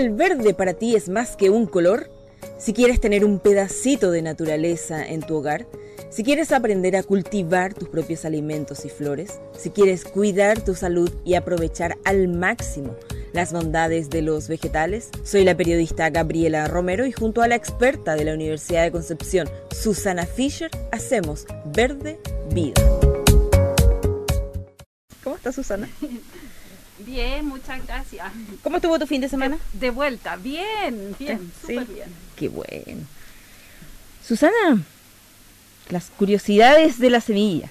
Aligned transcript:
el 0.00 0.10
verde 0.10 0.54
para 0.54 0.74
ti 0.74 0.96
es 0.96 1.08
más 1.08 1.36
que 1.36 1.50
un 1.50 1.66
color, 1.66 2.10
si 2.58 2.72
quieres 2.72 3.00
tener 3.00 3.24
un 3.24 3.38
pedacito 3.38 4.10
de 4.10 4.22
naturaleza 4.22 5.06
en 5.06 5.20
tu 5.20 5.36
hogar, 5.36 5.66
si 6.08 6.24
quieres 6.24 6.52
aprender 6.52 6.96
a 6.96 7.02
cultivar 7.02 7.74
tus 7.74 7.88
propios 7.88 8.24
alimentos 8.24 8.84
y 8.86 8.88
flores, 8.88 9.40
si 9.56 9.70
quieres 9.70 10.04
cuidar 10.04 10.64
tu 10.64 10.74
salud 10.74 11.12
y 11.24 11.34
aprovechar 11.34 11.98
al 12.04 12.28
máximo 12.28 12.96
las 13.32 13.52
bondades 13.52 14.08
de 14.08 14.22
los 14.22 14.48
vegetales, 14.48 15.10
soy 15.22 15.44
la 15.44 15.56
periodista 15.56 16.08
Gabriela 16.08 16.66
Romero 16.66 17.04
y 17.04 17.12
junto 17.12 17.42
a 17.42 17.48
la 17.48 17.54
experta 17.54 18.16
de 18.16 18.24
la 18.24 18.34
Universidad 18.34 18.82
de 18.82 18.92
Concepción, 18.92 19.48
Susana 19.70 20.24
Fisher, 20.24 20.70
hacemos 20.92 21.46
Verde 21.66 22.18
Vida. 22.52 22.80
¿Cómo 25.22 25.36
está 25.36 25.52
Susana? 25.52 25.88
Bien, 27.04 27.46
muchas 27.46 27.84
gracias. 27.86 28.32
¿Cómo 28.62 28.76
estuvo 28.76 28.98
tu 28.98 29.06
fin 29.06 29.20
de 29.20 29.28
semana? 29.28 29.58
De, 29.72 29.90
vuelta, 29.90 30.36
bien, 30.36 31.14
bien, 31.18 31.52
súper 31.60 31.86
bien. 31.86 32.08
Qué 32.36 32.48
bueno. 32.48 33.06
Susana, 34.26 34.82
las 35.88 36.06
curiosidades 36.10 36.98
de 36.98 37.10
la 37.10 37.20
semilla, 37.20 37.68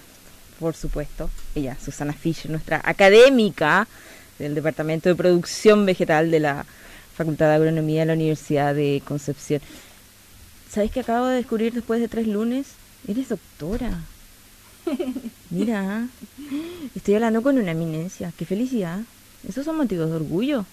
por 0.60 0.76
supuesto. 0.76 1.30
Ella, 1.56 1.78
Susana 1.84 2.14
Fischer, 2.14 2.52
nuestra 2.52 2.82
académica 2.84 3.88
del 4.40 4.56
Departamento 4.56 5.10
de 5.10 5.16
Producción 5.16 5.86
Vegetal 5.86 6.32
de 6.32 6.40
la 6.40 6.66
Facultad 7.16 7.48
de 7.50 7.56
Agronomía 7.56 8.02
de 8.02 8.06
la 8.08 8.14
Universidad 8.14 8.74
de 8.74 9.02
Concepción. 9.06 9.62
¿Sabes 10.72 10.92
qué 10.92 11.02
acabo 11.02 11.28
de 11.28 11.38
descubrir 11.38 11.74
después 11.74 12.00
de 12.00 12.08
tres 12.08 12.28
lunes? 12.28 12.68
Eres 13.08 13.30
doctora. 13.30 14.02
Mira, 15.50 16.08
estoy 16.96 17.16
hablando 17.16 17.42
con 17.42 17.58
una 17.58 17.72
eminencia. 17.72 18.32
¡Qué 18.38 18.46
felicidad! 18.46 19.02
Esos 19.48 19.66
son 19.66 19.78
motivos 19.78 20.10
de 20.10 20.16
orgullo. 20.16 20.66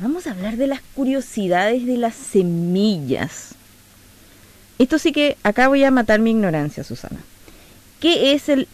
Vamos 0.00 0.26
a 0.26 0.30
hablar 0.30 0.56
de 0.56 0.68
las 0.68 0.80
curiosidades 0.94 1.84
de 1.84 1.96
las 1.96 2.14
semillas. 2.14 3.54
Esto 4.78 4.98
sí 4.98 5.12
que 5.12 5.36
acá 5.42 5.68
voy 5.68 5.82
a 5.82 5.90
matar 5.90 6.20
mi 6.20 6.30
ignorancia, 6.30 6.84
Susana. 6.84 7.18
¿Qué 8.00 8.32
es 8.32 8.48
el 8.48 8.68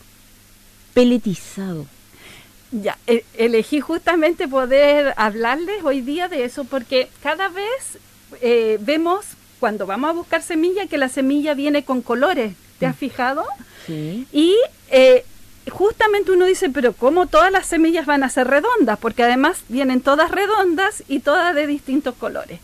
peletizado? 0.92 1.86
Ya, 2.70 2.98
e, 3.06 3.24
elegí 3.38 3.80
justamente 3.80 4.48
poder 4.48 5.14
hablarles 5.16 5.82
hoy 5.82 6.02
día 6.02 6.28
de 6.28 6.44
eso 6.44 6.64
porque 6.64 7.08
cada 7.22 7.48
vez 7.48 7.98
eh, 8.42 8.78
vemos 8.80 9.24
cuando 9.60 9.86
vamos 9.86 10.10
a 10.10 10.12
buscar 10.12 10.42
semilla 10.42 10.86
que 10.86 10.98
la 10.98 11.08
semilla 11.08 11.54
viene 11.54 11.84
con 11.84 12.02
colores. 12.02 12.54
¿Te 12.78 12.86
has 12.86 12.96
mm. 12.96 12.98
fijado? 12.98 13.44
Sí. 13.86 14.26
Y 14.30 14.56
eh, 14.90 15.24
justamente 15.70 16.32
uno 16.32 16.46
dice, 16.46 16.70
pero 16.70 16.92
¿cómo 16.92 17.26
todas 17.26 17.50
las 17.50 17.66
semillas 17.66 18.06
van 18.06 18.22
a 18.22 18.28
ser 18.28 18.48
redondas? 18.48 18.98
Porque 18.98 19.22
además 19.22 19.62
vienen 19.68 20.00
todas 20.00 20.30
redondas 20.30 21.02
y 21.08 21.20
todas 21.20 21.54
de 21.54 21.66
distintos 21.66 22.14
colores. 22.14 22.60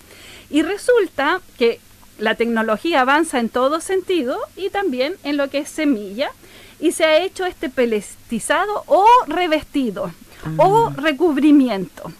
Y 0.50 0.62
resulta 0.62 1.40
que 1.56 1.80
la 2.18 2.34
tecnología 2.34 3.00
avanza 3.00 3.38
en 3.38 3.48
todo 3.48 3.80
sentido 3.80 4.38
y 4.56 4.70
también 4.70 5.16
en 5.24 5.36
lo 5.36 5.48
que 5.48 5.58
es 5.58 5.70
semilla 5.70 6.30
y 6.78 6.92
se 6.92 7.04
ha 7.04 7.18
hecho 7.18 7.46
este 7.46 7.68
pelestizado 7.68 8.84
o 8.86 9.06
revestido 9.26 10.12
o 10.56 10.86
ah. 10.88 10.94
recubrimiento. 10.96 12.12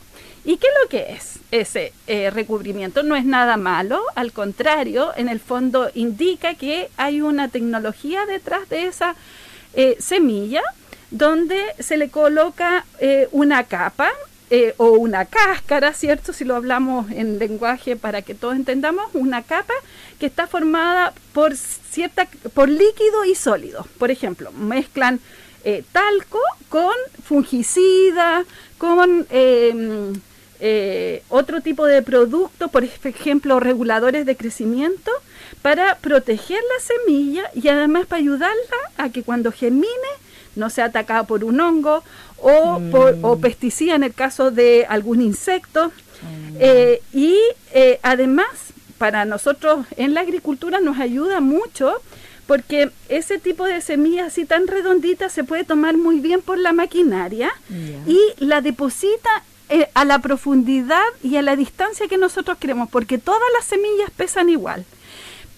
¿Y 0.45 0.57
qué 0.57 0.67
es 0.69 0.73
lo 0.83 0.89
que 0.89 1.13
es 1.13 1.39
ese 1.51 1.93
eh, 2.07 2.31
recubrimiento? 2.31 3.03
No 3.03 3.15
es 3.15 3.27
nada 3.27 3.59
malo, 3.59 4.03
al 4.15 4.33
contrario, 4.33 5.13
en 5.17 5.29
el 5.29 5.39
fondo 5.39 5.91
indica 5.95 6.55
que 6.55 6.89
hay 6.97 7.21
una 7.21 7.49
tecnología 7.49 8.25
detrás 8.25 8.69
de 8.71 8.87
esa 8.87 9.17
eh, 9.75 9.97
semilla 10.01 10.63
donde 11.11 11.61
se 11.79 11.97
le 11.97 12.09
coloca 12.09 12.85
eh, 12.99 13.29
una 13.33 13.65
capa 13.65 14.11
eh, 14.51 14.75
o 14.79 14.91
una 14.93 15.27
cáscara, 15.27 15.93
¿cierto? 15.93 16.33
Si 16.33 16.45
lo 16.45 16.57
hablamos 16.57 17.11
en 17.11 17.39
lenguaje 17.39 17.95
para 17.95 18.23
que 18.23 18.35
todos 18.35 18.57
entendamos, 18.57 19.07
una 19.15 19.43
capa 19.43 19.75
que 20.19 20.27
está 20.27 20.47
formada 20.47 21.15
por 21.33 21.57
cierta 21.57 22.29
por 22.53 22.69
líquido 22.69 23.25
y 23.25 23.35
sólido. 23.35 23.87
Por 23.99 24.11
ejemplo, 24.11 24.51
mezclan 24.53 25.21
talco 25.93 26.41
con 26.69 26.95
fungicida, 27.23 28.45
con 28.79 29.27
em, 29.31 30.13
otro 31.29 31.61
tipo 31.61 31.87
de 31.87 32.03
producto, 32.03 32.69
por 32.69 32.85
ejemplo, 32.85 33.61
reguladores 33.61 34.27
de 34.27 34.37
crecimiento, 34.37 35.13
para 35.63 35.97
proteger 35.99 36.59
la 36.59 36.85
semilla 36.85 37.51
y 37.55 37.69
además 37.69 38.07
para 38.07 38.21
ayudarla 38.21 38.57
a 38.97 39.11
que 39.11 39.23
cuando 39.23 39.53
germine 39.53 39.89
no 40.57 40.71
sea 40.71 40.87
atacada 40.87 41.25
por 41.25 41.45
un 41.45 41.61
hongo 41.61 42.03
o, 42.39 42.81
por, 42.91 43.19
o 43.23 43.37
mm. 43.37 43.41
pesticida 43.41 43.95
en 43.95 44.03
el 44.03 44.15
caso 44.15 44.51
de 44.51 44.87
algún 44.89 45.23
insecto. 45.23 45.89
Mm. 45.89 46.57
Eh, 46.59 47.03
y 47.13 47.37
eh, 47.73 48.01
además, 48.03 48.49
para 48.99 49.25
nosotros 49.25 49.87
en 49.97 50.15
la 50.15 50.21
agricultura 50.21 50.81
nos 50.81 50.99
ayuda 50.99 51.41
mucho 51.41 51.95
porque 52.47 52.91
ese 53.09 53.39
tipo 53.39 53.65
de 53.65 53.81
semilla 53.81 54.27
así 54.27 54.45
tan 54.45 54.67
redondita 54.67 55.29
se 55.29 55.45
puede 55.45 55.65
tomar 55.65 55.97
muy 55.97 56.19
bien 56.19 56.43
por 56.43 56.59
la 56.59 56.73
maquinaria 56.73 57.51
y 58.09 58.19
la 58.39 58.61
deposita 58.61 59.31
eh, 59.69 59.89
a 59.95 60.05
la 60.05 60.19
profundidad 60.19 61.05
y 61.23 61.37
a 61.37 61.43
la 61.43 61.55
distancia 61.55 62.09
que 62.09 62.19
nosotros 62.19 62.59
queremos, 62.59 62.91
porque 62.91 63.19
todas 63.19 63.49
las 63.55 63.67
semillas 63.67 64.11
pesan 64.17 64.49
igual 64.49 64.85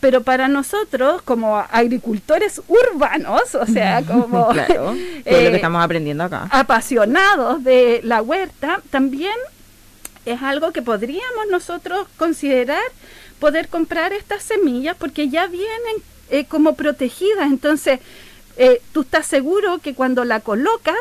pero 0.03 0.25
para 0.25 0.49
nosotros 0.49 1.23
como 1.23 1.59
agricultores 1.71 2.61
urbanos, 2.67 3.55
o 3.55 3.65
sea, 3.67 4.03
como 4.03 4.49
claro, 4.53 4.87
lo 4.95 4.95
que 4.95 5.23
eh, 5.25 5.55
estamos 5.55 5.83
aprendiendo 5.83 6.25
acá, 6.25 6.49
apasionados 6.51 7.63
de 7.63 8.01
la 8.03 8.21
huerta, 8.21 8.83
también 8.91 9.37
es 10.27 10.43
algo 10.43 10.73
que 10.73 10.83
podríamos 10.83 11.47
nosotros 11.53 12.09
considerar 12.17 12.83
poder 13.39 13.69
comprar 13.69 14.13
estas 14.13 14.43
semillas 14.43 14.97
porque 14.99 15.29
ya 15.29 15.47
vienen 15.47 15.97
eh, 16.31 16.47
como 16.47 16.75
protegidas, 16.75 17.47
entonces 17.47 18.01
eh, 18.57 18.83
tú 18.93 19.03
estás 19.03 19.25
seguro 19.29 19.79
que 19.79 19.95
cuando 19.95 20.25
la 20.25 20.41
colocas 20.41 20.97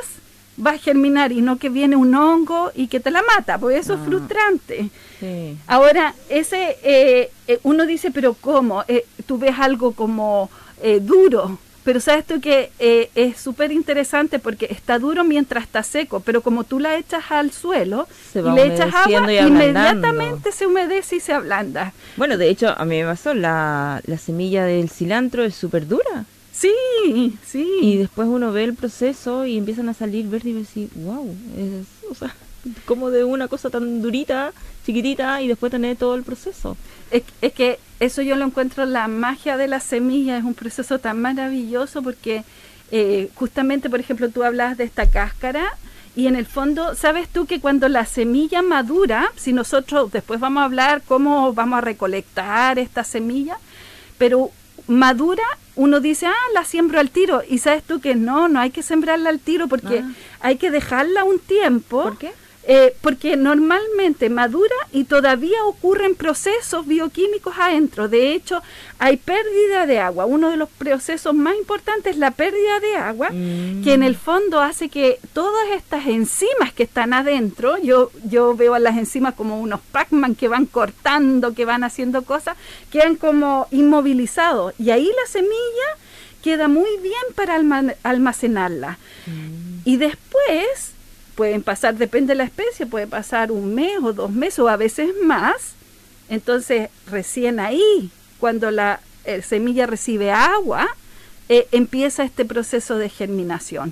va 0.63 0.71
a 0.71 0.77
germinar 0.77 1.31
y 1.31 1.41
no 1.41 1.57
que 1.57 1.69
viene 1.69 1.95
un 1.95 2.13
hongo 2.15 2.71
y 2.75 2.87
que 2.87 2.99
te 2.99 3.11
la 3.11 3.23
mata, 3.23 3.57
porque 3.57 3.77
eso 3.77 3.93
es 3.93 3.99
ah. 4.01 4.05
frustrante. 4.05 4.89
Ahora, 5.67 6.15
ese 6.29 6.77
eh, 6.83 7.31
eh, 7.47 7.59
uno 7.63 7.85
dice, 7.85 8.09
pero 8.11 8.33
¿cómo? 8.33 8.83
Eh, 8.87 9.05
tú 9.25 9.37
ves 9.37 9.55
algo 9.59 9.91
como 9.91 10.49
duro, 11.01 11.59
pero 11.83 11.99
sabes 11.99 12.25
tú 12.25 12.41
que 12.41 12.71
es 12.79 13.37
súper 13.37 13.71
interesante 13.71 14.39
porque 14.39 14.65
está 14.71 14.97
duro 14.97 15.23
mientras 15.23 15.63
está 15.65 15.83
seco, 15.83 16.21
pero 16.21 16.41
como 16.41 16.63
tú 16.63 16.79
la 16.79 16.97
echas 16.97 17.25
al 17.29 17.51
suelo 17.51 18.07
y 18.33 18.41
le 18.41 18.73
echas 18.73 18.91
agua, 18.91 19.31
inmediatamente 19.31 20.51
se 20.51 20.65
humedece 20.65 21.17
y 21.17 21.19
se 21.19 21.33
ablanda. 21.33 21.93
Bueno, 22.17 22.39
de 22.39 22.49
hecho, 22.49 22.73
a 22.75 22.83
mí 22.83 22.97
me 22.97 23.05
pasó, 23.05 23.35
la, 23.35 24.01
la 24.07 24.17
semilla 24.17 24.65
del 24.65 24.89
cilantro 24.89 25.43
es 25.43 25.53
súper 25.53 25.87
dura. 25.87 26.25
Sí, 26.61 27.39
sí. 27.43 27.67
Y 27.81 27.97
después 27.97 28.27
uno 28.27 28.51
ve 28.51 28.65
el 28.65 28.75
proceso 28.75 29.47
y 29.47 29.57
empiezan 29.57 29.89
a 29.89 29.95
salir 29.95 30.27
verde 30.27 30.51
y 30.51 30.53
decir, 30.53 30.89
wow, 30.93 31.35
es, 31.57 31.87
o 32.11 32.13
sea, 32.13 32.35
como 32.85 33.09
de 33.09 33.23
una 33.23 33.47
cosa 33.47 33.71
tan 33.71 34.01
durita, 34.03 34.53
chiquitita 34.85 35.41
y 35.41 35.47
después 35.47 35.71
tener 35.71 35.97
todo 35.97 36.13
el 36.13 36.21
proceso. 36.21 36.77
Es, 37.09 37.23
es, 37.41 37.53
que 37.53 37.79
eso 37.99 38.21
yo 38.21 38.35
lo 38.35 38.45
encuentro 38.45 38.85
la 38.85 39.07
magia 39.07 39.57
de 39.57 39.67
la 39.67 39.79
semilla, 39.79 40.37
es 40.37 40.43
un 40.43 40.53
proceso 40.53 40.99
tan 40.99 41.19
maravilloso 41.19 42.03
porque 42.03 42.43
eh, 42.91 43.29
justamente, 43.33 43.89
por 43.89 43.99
ejemplo, 43.99 44.29
tú 44.29 44.43
hablas 44.43 44.77
de 44.77 44.83
esta 44.83 45.09
cáscara 45.09 45.65
y 46.15 46.27
en 46.27 46.35
el 46.35 46.45
fondo, 46.45 46.93
¿sabes 46.93 47.27
tú 47.27 47.47
que 47.47 47.59
cuando 47.59 47.89
la 47.89 48.05
semilla 48.05 48.61
madura, 48.61 49.31
si 49.35 49.51
nosotros 49.51 50.11
después 50.11 50.39
vamos 50.39 50.61
a 50.61 50.65
hablar 50.65 51.01
cómo 51.07 51.53
vamos 51.53 51.79
a 51.79 51.81
recolectar 51.81 52.77
esta 52.77 53.03
semilla, 53.03 53.57
pero 54.19 54.51
madura, 54.87 55.43
uno 55.75 55.99
dice, 55.99 56.27
ah, 56.27 56.53
la 56.53 56.63
siembro 56.65 56.99
al 56.99 57.09
tiro. 57.09 57.41
Y 57.47 57.59
sabes 57.59 57.83
tú 57.83 58.01
que 58.01 58.15
no, 58.15 58.47
no 58.47 58.59
hay 58.59 58.71
que 58.71 58.83
sembrarla 58.83 59.29
al 59.29 59.39
tiro 59.39 59.67
porque 59.67 59.99
ah. 59.99 60.11
hay 60.39 60.57
que 60.57 60.71
dejarla 60.71 61.23
un 61.23 61.39
tiempo. 61.39 62.03
¿Por 62.03 62.17
qué? 62.17 62.31
Eh, 62.63 62.95
porque 63.01 63.37
normalmente 63.37 64.29
madura 64.29 64.75
y 64.91 65.05
todavía 65.05 65.63
ocurren 65.65 66.13
procesos 66.13 66.85
bioquímicos 66.85 67.55
adentro. 67.57 68.07
De 68.07 68.33
hecho, 68.33 68.61
hay 68.99 69.17
pérdida 69.17 69.87
de 69.87 69.99
agua. 69.99 70.25
Uno 70.25 70.51
de 70.51 70.57
los 70.57 70.69
procesos 70.69 71.33
más 71.33 71.55
importantes 71.55 72.13
es 72.13 72.17
la 72.19 72.29
pérdida 72.29 72.79
de 72.79 72.95
agua, 72.97 73.29
que 73.83 73.93
en 73.93 74.03
el 74.03 74.15
fondo 74.15 74.61
hace 74.61 74.89
que 74.89 75.17
todas 75.33 75.69
estas 75.71 76.05
enzimas 76.05 76.71
que 76.71 76.83
están 76.83 77.13
adentro, 77.13 77.79
yo, 77.79 78.11
yo 78.25 78.55
veo 78.55 78.75
a 78.75 78.79
las 78.79 78.95
enzimas 78.95 79.33
como 79.33 79.59
unos 79.59 79.81
Pac-Man 79.91 80.35
que 80.35 80.47
van 80.47 80.67
cortando, 80.67 81.55
que 81.55 81.65
van 81.65 81.83
haciendo 81.83 82.21
cosas, 82.25 82.57
quedan 82.91 83.15
como 83.15 83.67
inmovilizados. 83.71 84.75
Y 84.77 84.91
ahí 84.91 85.07
la 85.07 85.27
semilla 85.27 85.97
queda 86.43 86.67
muy 86.67 86.97
bien 87.01 87.23
para 87.33 87.55
almacenarla. 88.03 88.99
Mm. 89.25 89.79
Y 89.83 89.97
después 89.97 90.93
pueden 91.41 91.63
pasar, 91.63 91.97
depende 91.97 92.33
de 92.33 92.35
la 92.35 92.43
especie, 92.43 92.85
puede 92.85 93.07
pasar 93.07 93.51
un 93.51 93.73
mes 93.73 93.97
o 94.03 94.13
dos 94.13 94.29
meses 94.29 94.59
o 94.59 94.69
a 94.69 94.77
veces 94.77 95.09
más. 95.23 95.73
Entonces, 96.29 96.89
recién 97.09 97.59
ahí, 97.59 98.11
cuando 98.39 98.69
la 98.69 98.99
semilla 99.41 99.87
recibe 99.87 100.31
agua, 100.31 100.87
eh, 101.49 101.67
empieza 101.71 102.23
este 102.23 102.45
proceso 102.45 102.99
de 102.99 103.09
germinación 103.09 103.91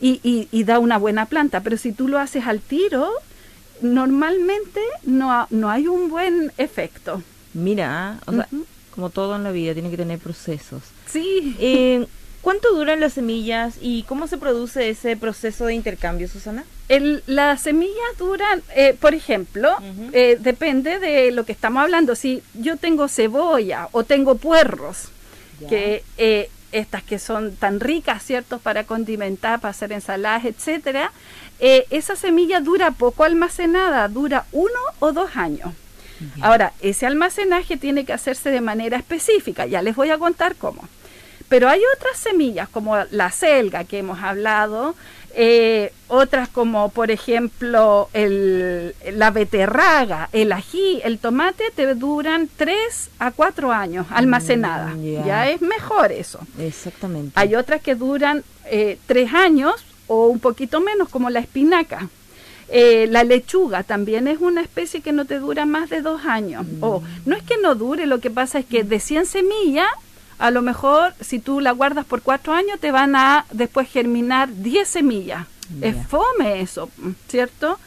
y, 0.00 0.48
y, 0.50 0.64
da 0.64 0.78
una 0.78 0.96
buena 0.96 1.26
planta. 1.26 1.60
Pero 1.60 1.76
si 1.76 1.92
tú 1.92 2.08
lo 2.08 2.18
haces 2.18 2.46
al 2.46 2.60
tiro, 2.60 3.10
normalmente 3.82 4.80
no, 5.02 5.46
no 5.50 5.68
hay 5.68 5.86
un 5.86 6.08
buen 6.08 6.50
efecto. 6.56 7.22
Mira, 7.52 8.20
o 8.24 8.32
sea, 8.32 8.48
como 8.94 9.10
todo 9.10 9.36
en 9.36 9.42
la 9.44 9.50
vida, 9.50 9.74
tiene 9.74 9.90
que 9.90 9.98
tener 9.98 10.18
procesos. 10.18 10.80
Sí. 11.08 11.54
Eh, 11.58 12.06
¿Cuánto 12.44 12.74
duran 12.74 13.00
las 13.00 13.14
semillas 13.14 13.76
y 13.80 14.02
cómo 14.02 14.26
se 14.26 14.36
produce 14.36 14.90
ese 14.90 15.16
proceso 15.16 15.64
de 15.64 15.72
intercambio, 15.72 16.28
Susana? 16.28 16.66
El, 16.90 17.22
las 17.26 17.62
semillas 17.62 18.18
duran, 18.18 18.62
eh, 18.76 18.94
por 19.00 19.14
ejemplo, 19.14 19.70
eh, 20.12 20.36
depende 20.38 20.98
de 20.98 21.30
lo 21.30 21.46
que 21.46 21.52
estamos 21.52 21.82
hablando. 21.82 22.14
Si 22.14 22.42
yo 22.52 22.76
tengo 22.76 23.08
cebolla 23.08 23.88
o 23.92 24.04
tengo 24.04 24.34
puerros, 24.34 25.08
que 25.70 26.04
eh, 26.18 26.50
estas 26.70 27.02
que 27.02 27.18
son 27.18 27.56
tan 27.56 27.80
ricas, 27.80 28.22
¿cierto? 28.22 28.58
Para 28.58 28.84
condimentar, 28.84 29.58
para 29.60 29.70
hacer 29.70 29.92
ensaladas, 29.92 30.44
etcétera, 30.44 31.12
esa 31.58 32.14
semilla 32.14 32.60
dura 32.60 32.90
poco 32.90 33.24
almacenada, 33.24 34.06
dura 34.08 34.44
uno 34.52 34.80
o 34.98 35.12
dos 35.12 35.34
años. 35.34 35.70
Ahora, 36.42 36.74
ese 36.82 37.06
almacenaje 37.06 37.78
tiene 37.78 38.04
que 38.04 38.12
hacerse 38.12 38.50
de 38.50 38.60
manera 38.60 38.98
específica. 38.98 39.64
Ya 39.64 39.80
les 39.80 39.96
voy 39.96 40.10
a 40.10 40.18
contar 40.18 40.56
cómo. 40.56 40.86
Pero 41.48 41.68
hay 41.68 41.80
otras 41.96 42.18
semillas 42.18 42.68
como 42.68 42.96
la 43.10 43.30
selga 43.30 43.84
que 43.84 43.98
hemos 43.98 44.22
hablado, 44.22 44.94
eh, 45.36 45.92
otras 46.06 46.48
como 46.48 46.90
por 46.90 47.10
ejemplo 47.10 48.08
el, 48.12 48.94
la 49.14 49.30
beterraga, 49.32 50.28
el 50.32 50.52
ají, 50.52 51.00
el 51.02 51.18
tomate 51.18 51.64
te 51.74 51.92
duran 51.94 52.48
3 52.56 53.10
a 53.18 53.32
4 53.32 53.72
años 53.72 54.06
almacenadas. 54.10 54.94
Mm, 54.94 55.24
ya 55.24 55.50
es 55.50 55.60
mejor 55.60 56.12
eso. 56.12 56.38
Exactamente. 56.58 57.32
Hay 57.34 57.56
otras 57.56 57.82
que 57.82 57.96
duran 57.96 58.44
eh, 58.66 58.98
3 59.06 59.34
años 59.34 59.74
o 60.06 60.28
un 60.28 60.38
poquito 60.38 60.80
menos 60.80 61.08
como 61.08 61.30
la 61.30 61.40
espinaca. 61.40 62.08
Eh, 62.68 63.08
la 63.10 63.24
lechuga 63.24 63.82
también 63.82 64.26
es 64.28 64.40
una 64.40 64.62
especie 64.62 65.00
que 65.00 65.12
no 65.12 65.24
te 65.24 65.38
dura 65.38 65.66
más 65.66 65.90
de 65.90 66.00
dos 66.00 66.24
años. 66.24 66.64
O 66.80 67.00
mm. 67.00 67.04
no 67.26 67.36
es 67.36 67.42
que 67.42 67.56
no 67.58 67.74
dure, 67.74 68.06
lo 68.06 68.20
que 68.20 68.30
pasa 68.30 68.60
es 68.60 68.66
que 68.66 68.84
de 68.84 69.00
100 69.00 69.26
semillas 69.26 69.88
a 70.38 70.50
lo 70.50 70.62
mejor 70.62 71.14
si 71.20 71.38
tú 71.38 71.60
la 71.60 71.72
guardas 71.72 72.04
por 72.04 72.22
cuatro 72.22 72.52
años 72.52 72.80
te 72.80 72.90
van 72.90 73.16
a 73.16 73.46
después 73.50 73.88
germinar 73.88 74.48
10 74.54 74.88
semillas. 74.88 75.46
Es 75.80 75.96
fome 76.08 76.60
eso, 76.60 76.90
¿cierto? 77.28 77.78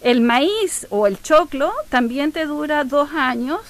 El 0.00 0.22
maíz 0.22 0.86
o 0.90 1.06
el 1.06 1.20
choclo 1.20 1.72
también 1.90 2.32
te 2.32 2.46
dura 2.46 2.84
dos 2.84 3.10
años 3.12 3.60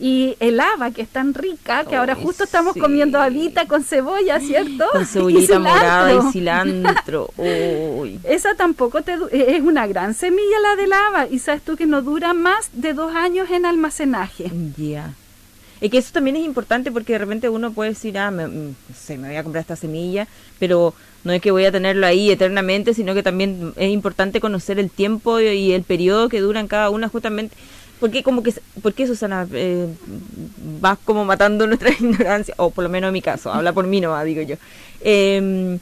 y 0.00 0.34
el 0.40 0.58
haba, 0.60 0.90
que 0.90 1.02
es 1.02 1.08
tan 1.08 1.34
rica, 1.34 1.84
que 1.84 1.94
ahora 1.94 2.14
justo 2.14 2.44
estamos 2.44 2.74
comiendo 2.74 3.20
habita 3.20 3.66
con 3.66 3.84
cebolla, 3.84 4.40
¿cierto? 4.40 4.86
Con 4.92 5.06
cebollita 5.06 5.58
morada 5.58 6.14
y 6.14 6.32
cilantro. 6.32 7.30
Esa 8.24 8.54
tampoco 8.54 9.02
te 9.02 9.18
es 9.30 9.60
una 9.60 9.86
gran 9.86 10.14
semilla 10.14 10.58
la 10.62 10.76
del 10.76 10.92
haba 10.92 11.26
y 11.26 11.38
sabes 11.38 11.62
tú 11.62 11.76
que 11.76 11.86
no 11.86 12.00
dura 12.00 12.32
más 12.32 12.70
de 12.72 12.94
dos 12.94 13.14
años 13.14 13.50
en 13.50 13.66
almacenaje. 13.66 14.50
Ya. 14.76 15.12
Y 15.80 15.88
que 15.88 15.98
eso 15.98 16.10
también 16.12 16.36
es 16.36 16.44
importante 16.44 16.92
porque 16.92 17.14
de 17.14 17.18
repente 17.20 17.48
uno 17.48 17.72
puede 17.72 17.90
decir, 17.90 18.18
ah, 18.18 18.30
me, 18.30 18.46
mm, 18.46 18.74
sé, 18.94 19.16
me 19.16 19.28
voy 19.28 19.36
a 19.36 19.42
comprar 19.42 19.62
esta 19.62 19.76
semilla, 19.76 20.28
pero 20.58 20.94
no 21.24 21.32
es 21.32 21.40
que 21.40 21.50
voy 21.50 21.64
a 21.64 21.72
tenerlo 21.72 22.06
ahí 22.06 22.30
eternamente, 22.30 22.94
sino 22.94 23.14
que 23.14 23.22
también 23.22 23.72
es 23.76 23.90
importante 23.90 24.40
conocer 24.40 24.78
el 24.78 24.90
tiempo 24.90 25.40
y 25.40 25.72
el 25.72 25.82
periodo 25.82 26.28
que 26.28 26.40
duran 26.40 26.68
cada 26.68 26.90
una 26.90 27.08
justamente. 27.08 27.56
Porque 27.98 28.22
como 28.22 28.42
que, 28.42 28.54
¿por 28.82 28.94
qué 28.94 29.06
Susana 29.06 29.46
eh, 29.52 29.86
vas 30.80 30.98
como 31.04 31.24
matando 31.24 31.66
nuestra 31.68 31.90
ignorancia? 31.90 32.54
O 32.56 32.70
por 32.70 32.84
lo 32.84 32.90
menos 32.90 33.08
en 33.08 33.14
mi 33.14 33.22
caso, 33.22 33.52
habla 33.52 33.72
por 33.72 33.86
mí 33.86 34.00
no, 34.00 34.22
digo 34.24 34.42
yo. 34.42 34.56
Eh, 35.02 35.78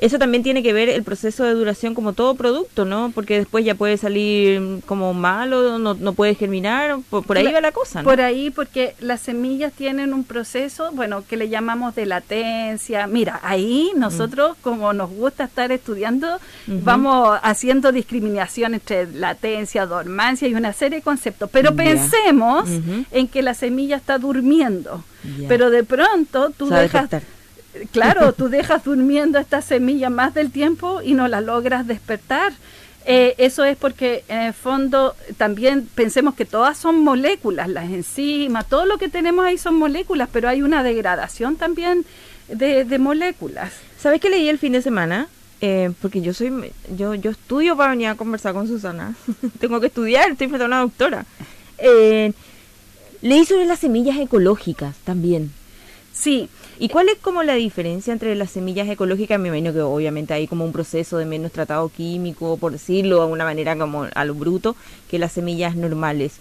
eso 0.00 0.18
también 0.18 0.42
tiene 0.42 0.62
que 0.62 0.72
ver 0.72 0.88
el 0.88 1.02
proceso 1.02 1.44
de 1.44 1.52
duración 1.52 1.94
como 1.94 2.14
todo 2.14 2.34
producto, 2.34 2.86
¿no? 2.86 3.12
Porque 3.14 3.36
después 3.36 3.66
ya 3.66 3.74
puede 3.74 3.98
salir 3.98 4.80
como 4.86 5.12
malo, 5.12 5.78
no, 5.78 5.92
no 5.92 6.12
puede 6.14 6.34
germinar, 6.34 6.98
por, 7.10 7.36
ahí 7.36 7.52
va 7.52 7.60
la 7.60 7.70
cosa, 7.72 8.00
¿no? 8.00 8.08
Por 8.08 8.22
ahí, 8.22 8.48
porque 8.50 8.94
las 9.00 9.20
semillas 9.20 9.74
tienen 9.74 10.14
un 10.14 10.24
proceso, 10.24 10.90
bueno, 10.92 11.22
que 11.28 11.36
le 11.36 11.50
llamamos 11.50 11.94
de 11.94 12.06
latencia. 12.06 13.06
Mira, 13.06 13.40
ahí 13.42 13.92
nosotros, 13.94 14.56
mm. 14.56 14.62
como 14.62 14.94
nos 14.94 15.10
gusta 15.10 15.44
estar 15.44 15.70
estudiando, 15.70 16.40
vamos 16.66 17.38
haciendo 17.42 17.92
discriminación 17.92 18.72
entre 18.72 19.06
latencia, 19.12 19.84
dormancia 19.84 20.48
y 20.48 20.54
una 20.54 20.72
serie 20.72 21.00
de 21.00 21.02
conceptos. 21.02 21.50
Pero 21.52 21.76
pensemos 21.76 22.70
en 23.10 23.28
que 23.28 23.42
la 23.42 23.52
semilla 23.52 23.96
está 23.96 24.16
durmiendo. 24.16 25.04
Pero 25.46 25.68
de 25.68 25.84
pronto 25.84 26.48
tú 26.56 26.70
dejas 26.70 27.10
claro, 27.92 28.32
tú 28.32 28.48
dejas 28.48 28.84
durmiendo 28.84 29.38
esta 29.38 29.62
semilla 29.62 30.10
más 30.10 30.34
del 30.34 30.50
tiempo 30.50 31.00
y 31.02 31.14
no 31.14 31.28
la 31.28 31.40
logras 31.40 31.86
despertar. 31.86 32.52
Eh, 33.06 33.34
eso 33.38 33.64
es 33.64 33.76
porque 33.76 34.24
en 34.28 34.40
el 34.40 34.52
fondo 34.52 35.16
también 35.38 35.88
pensemos 35.94 36.34
que 36.34 36.44
todas 36.44 36.76
son 36.76 37.02
moléculas, 37.02 37.68
las 37.68 37.90
enzimas, 37.90 38.68
todo 38.68 38.84
lo 38.84 38.98
que 38.98 39.08
tenemos 39.08 39.44
ahí 39.44 39.56
son 39.56 39.76
moléculas, 39.76 40.28
pero 40.30 40.48
hay 40.48 40.62
una 40.62 40.82
degradación 40.82 41.56
también 41.56 42.04
de, 42.48 42.98
moléculas. 42.98 43.72
¿Sabes 43.98 44.20
qué 44.20 44.28
leí 44.28 44.48
el 44.48 44.58
fin 44.58 44.72
de 44.72 44.82
semana? 44.82 45.28
Eh, 45.62 45.92
porque 46.00 46.20
yo 46.20 46.34
soy, 46.34 46.72
yo, 46.96 47.14
yo 47.14 47.30
estudio 47.30 47.76
para 47.76 47.90
venir 47.90 48.08
a 48.08 48.14
conversar 48.16 48.52
con 48.52 48.66
Susana. 48.66 49.14
Tengo 49.60 49.80
que 49.80 49.86
estudiar, 49.86 50.30
estoy 50.30 50.48
frente 50.48 50.64
a 50.64 50.66
una 50.66 50.80
doctora. 50.80 51.24
Eh, 51.78 52.32
leí 53.22 53.44
sobre 53.44 53.64
las 53.64 53.78
semillas 53.78 54.18
ecológicas 54.18 54.96
también. 55.04 55.52
Sí, 56.12 56.50
¿Y 56.80 56.88
cuál 56.88 57.10
es 57.10 57.18
como 57.18 57.42
la 57.42 57.56
diferencia 57.56 58.10
entre 58.10 58.34
las 58.34 58.52
semillas 58.52 58.88
ecológicas? 58.88 59.38
Me 59.38 59.48
imagino 59.48 59.74
que 59.74 59.82
obviamente 59.82 60.32
hay 60.32 60.46
como 60.46 60.64
un 60.64 60.72
proceso 60.72 61.18
de 61.18 61.26
menos 61.26 61.52
tratado 61.52 61.86
químico, 61.90 62.56
por 62.56 62.72
decirlo 62.72 63.20
de 63.20 63.30
una 63.30 63.44
manera 63.44 63.76
como 63.76 64.06
a 64.14 64.24
lo 64.24 64.34
bruto, 64.34 64.74
que 65.10 65.18
las 65.18 65.32
semillas 65.32 65.76
normales. 65.76 66.36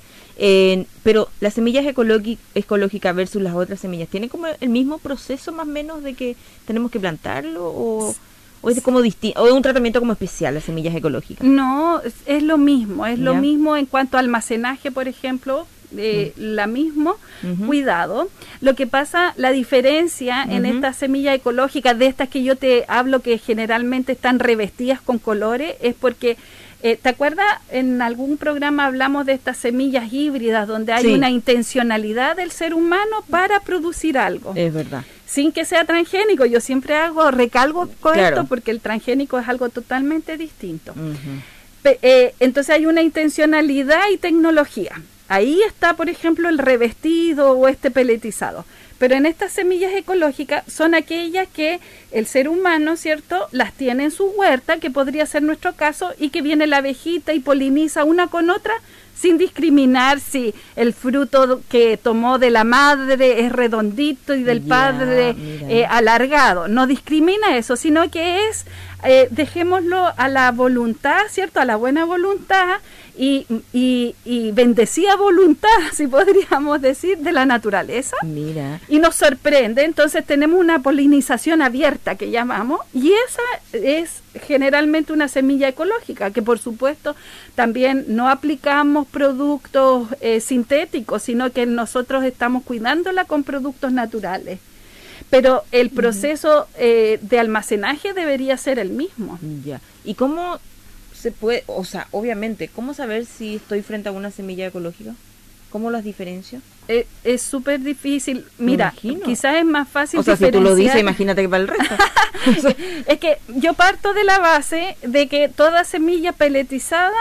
pero 1.04 1.28
las 1.42 1.56
semillas 1.56 1.86
ecológicas 1.86 3.16
versus 3.16 3.42
las 3.42 3.54
otras 3.54 3.82
semillas, 3.82 4.08
¿tienen 4.08 4.30
como 4.30 4.48
el 4.48 4.70
mismo 4.70 4.98
proceso 5.00 5.52
más 5.52 5.68
o 5.68 5.72
menos 5.72 6.04
de 6.04 6.14
que 6.14 6.38
tenemos 6.66 6.90
que 6.90 7.02
plantarlo 7.02 7.66
o, 7.66 8.16
es 8.64 8.82
como 8.82 9.02
distinto, 9.02 9.44
o 9.44 9.54
un 9.54 9.62
tratamiento 9.62 10.00
como 10.00 10.14
especial 10.14 10.54
las 10.54 10.64
semillas 10.64 10.96
ecológicas? 10.96 11.46
No, 11.46 12.02
es, 12.26 12.44
lo 12.44 12.58
mismo, 12.58 13.06
es 13.06 13.20
lo 13.20 13.36
mismo 13.36 13.76
en 13.76 13.86
cuanto 13.86 14.16
a 14.16 14.22
almacenaje, 14.22 14.90
por 14.90 15.10
ejemplo, 15.10 15.68
eh, 15.98 16.34
la 16.38 16.68
mismo 16.68 17.18
cuidado. 17.66 18.30
Lo 18.62 18.76
que 18.76 18.88
pasa, 18.88 19.34
la 19.38 19.52
diferencia 19.52 20.44
en 20.44 20.66
esta 20.66 20.94
semilla 20.94 21.34
ecológica, 21.34 21.94
de 21.94 22.08
estas 22.08 22.30
que 22.30 22.44
yo 22.44 22.56
te 22.56 22.86
hablo 22.88 23.22
que 23.22 23.38
generalmente 23.38 24.14
están 24.14 24.40
revestidas 24.40 25.02
con 25.02 25.20
colores, 25.20 25.76
es 25.82 25.96
porque 25.96 26.38
eh, 26.82 26.98
¿Te 27.02 27.10
acuerdas? 27.10 27.46
En 27.72 28.02
algún 28.02 28.38
programa 28.38 28.86
hablamos 28.86 29.26
de 29.26 29.34
estas 29.34 29.58
semillas 29.58 30.14
híbridas 30.14 30.66
donde 30.66 30.94
hay 30.94 31.08
una 31.08 31.30
intencionalidad 31.30 32.38
del 32.38 32.52
ser 32.52 32.74
humano 32.74 33.18
para 33.30 33.60
producir 33.60 34.18
algo. 34.18 34.54
Es 34.56 34.74
verdad. 34.74 35.04
Sin 35.26 35.52
que 35.52 35.66
sea 35.66 35.84
transgénico. 35.84 36.46
Yo 36.46 36.62
siempre 36.62 36.96
hago, 36.96 37.32
recalgo 37.32 37.90
con 38.00 38.18
esto 38.18 38.46
porque 38.46 38.72
el 38.72 38.80
transgénico 38.80 39.38
es 39.38 39.50
algo 39.50 39.68
totalmente 39.68 40.38
distinto. 40.38 40.94
Eh, 41.84 42.34
entonces 42.40 42.76
hay 42.76 42.86
una 42.86 43.02
intencionalidad 43.02 44.10
y 44.14 44.18
tecnología. 44.18 45.02
Ahí 45.30 45.62
está, 45.66 45.94
por 45.94 46.10
ejemplo, 46.10 46.50
el 46.50 46.58
revestido 46.58 47.52
o 47.52 47.68
este 47.68 47.92
peletizado. 47.92 48.66
Pero 48.98 49.16
en 49.16 49.26
estas 49.26 49.54
semillas 49.54 49.94
ecológicas 49.94 50.64
son 50.70 50.94
aquellas 50.94 51.48
que 51.48 51.80
el 52.12 52.28
ser 52.28 52.50
humano, 52.50 52.98
¿cierto?, 52.98 53.48
las 53.52 53.72
tiene 53.74 54.06
en 54.06 54.12
su 54.12 54.26
huerta, 54.26 54.78
que 54.80 54.92
podría 54.92 55.26
ser 55.26 55.42
nuestro 55.42 55.74
caso, 55.74 56.12
y 56.20 56.32
que 56.32 56.42
viene 56.42 56.68
la 56.68 56.78
abejita 56.78 57.34
y 57.34 57.40
poliniza 57.40 58.04
una 58.04 58.28
con 58.28 58.50
otra 58.50 58.74
sin 59.20 59.38
discriminar 59.38 60.22
si 60.22 60.54
el 60.78 60.94
fruto 60.94 61.62
que 61.70 61.98
tomó 61.98 62.40
de 62.40 62.52
la 62.52 62.64
madre 62.64 63.42
es 63.42 63.52
redondito 63.52 64.34
y 64.34 64.44
del 64.44 64.62
padre 64.62 65.36
eh, 65.38 65.86
alargado. 65.90 66.70
No 66.70 66.88
discrimina 66.88 67.58
eso, 67.58 67.76
sino 67.76 68.10
que 68.10 68.48
es, 68.48 68.66
eh, 69.04 69.28
dejémoslo 69.32 70.12
a 70.18 70.28
la 70.28 70.52
voluntad, 70.52 71.22
¿cierto? 71.30 71.60
A 71.60 71.66
la 71.66 71.76
buena 71.76 72.06
voluntad 72.06 72.80
y, 73.18 73.46
y, 73.74 74.16
y, 74.24 74.52
bendecida 74.52 75.16
voluntad, 75.16 75.70
si 75.94 76.08
podríamos 76.08 76.82
decir, 76.82 77.18
de 77.18 77.32
la 77.32 77.46
naturaleza. 77.46 78.16
Mira. 78.24 78.80
Y 78.88 79.00
nos 79.00 79.16
sorprende, 79.16 79.84
entonces 79.84 80.26
tenemos 80.26 80.60
una 80.60 80.80
polinización 80.80 81.62
abierta 81.62 82.16
que 82.16 82.32
llamamos, 82.32 82.80
y 82.94 83.12
esa 83.12 83.78
es 83.78 84.22
generalmente 84.36 85.12
una 85.12 85.28
semilla 85.28 85.68
ecológica, 85.68 86.32
que 86.32 86.42
por 86.42 86.60
supuesto 86.60 87.16
también 87.56 88.06
no 88.08 88.30
aplicamos 88.30 89.08
productos 89.08 90.08
eh, 90.22 90.40
sintéticos, 90.40 91.24
sino 91.24 91.52
que 91.52 91.66
nosotros 91.66 92.24
estamos 92.24 92.64
cuidándola 92.64 93.26
con 93.26 93.44
productos 93.44 93.92
naturales. 93.92 94.60
Pero 95.30 95.64
el 95.72 95.90
proceso 95.90 96.68
eh, 96.78 97.20
de 97.22 97.40
almacenaje 97.40 98.14
debería 98.14 98.58
ser 98.58 98.80
el 98.80 98.90
mismo. 98.90 99.40
Ya. 99.64 99.82
¿Y 100.04 100.16
cómo 100.16 100.60
se 101.14 101.32
puede, 101.32 101.64
o 101.68 101.84
sea, 101.84 102.08
obviamente, 102.12 102.70
¿cómo 102.74 102.94
saber 102.94 103.26
si 103.26 103.56
estoy 103.56 103.82
frente 103.82 104.10
a 104.10 104.12
una 104.12 104.32
semilla 104.32 104.68
ecológica? 104.68 105.14
¿Cómo 105.70 105.92
las 105.92 106.04
diferencio? 106.04 106.62
Eh, 106.88 107.06
es 107.24 107.44
súper 107.44 107.82
difícil. 107.82 108.46
Mira, 108.58 108.94
quizás 109.00 109.58
es 109.58 109.66
más 109.66 109.88
fácil. 109.88 110.20
O 110.20 110.24
sea, 110.24 110.36
si 110.36 110.50
tú 110.50 110.62
lo 110.62 110.74
dices, 110.74 111.00
imagínate 111.00 111.44
que 111.44 111.50
para 111.50 111.62
el 111.62 111.68
resto. 111.68 111.96
es 113.06 113.20
que 113.20 113.38
yo 113.56 113.74
parto 113.76 114.14
de 114.14 114.24
la 114.24 114.40
base 114.40 114.98
de 115.04 115.28
que 115.28 115.50
toda 115.50 115.84
semilla 115.84 116.32
peletizada 116.32 117.20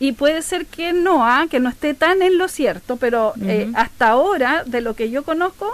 y 0.00 0.12
puede 0.12 0.42
ser 0.42 0.66
que 0.66 0.92
no, 0.92 1.24
¿ah? 1.24 1.46
que 1.48 1.60
no 1.60 1.68
esté 1.68 1.94
tan 1.94 2.22
en 2.22 2.36
lo 2.36 2.48
cierto, 2.48 2.96
pero 2.96 3.34
eh, 3.46 3.70
hasta 3.74 4.08
ahora, 4.08 4.64
de 4.66 4.80
lo 4.80 4.94
que 4.94 5.10
yo 5.10 5.22
conozco, 5.22 5.70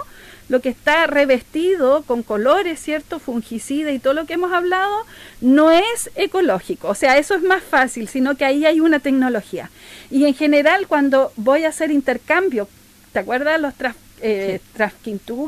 lo 0.49 0.59
que 0.61 0.69
está 0.69 1.07
revestido 1.07 2.03
con 2.03 2.23
colores, 2.23 2.79
¿cierto? 2.79 3.19
Fungicida 3.19 3.91
y 3.91 3.99
todo 3.99 4.13
lo 4.13 4.25
que 4.25 4.33
hemos 4.33 4.51
hablado, 4.51 5.05
no 5.39 5.71
es 5.71 6.11
ecológico. 6.15 6.89
O 6.89 6.95
sea, 6.95 7.17
eso 7.17 7.35
es 7.35 7.41
más 7.41 7.63
fácil, 7.63 8.07
sino 8.07 8.35
que 8.35 8.45
ahí 8.45 8.65
hay 8.65 8.79
una 8.79 8.99
tecnología. 8.99 9.69
Y 10.09 10.25
en 10.25 10.33
general, 10.33 10.87
cuando 10.87 11.31
voy 11.37 11.63
a 11.63 11.69
hacer 11.69 11.91
intercambio, 11.91 12.67
¿te 13.13 13.19
acuerdas 13.19 13.59
los 13.61 13.73
eh, 14.21 14.59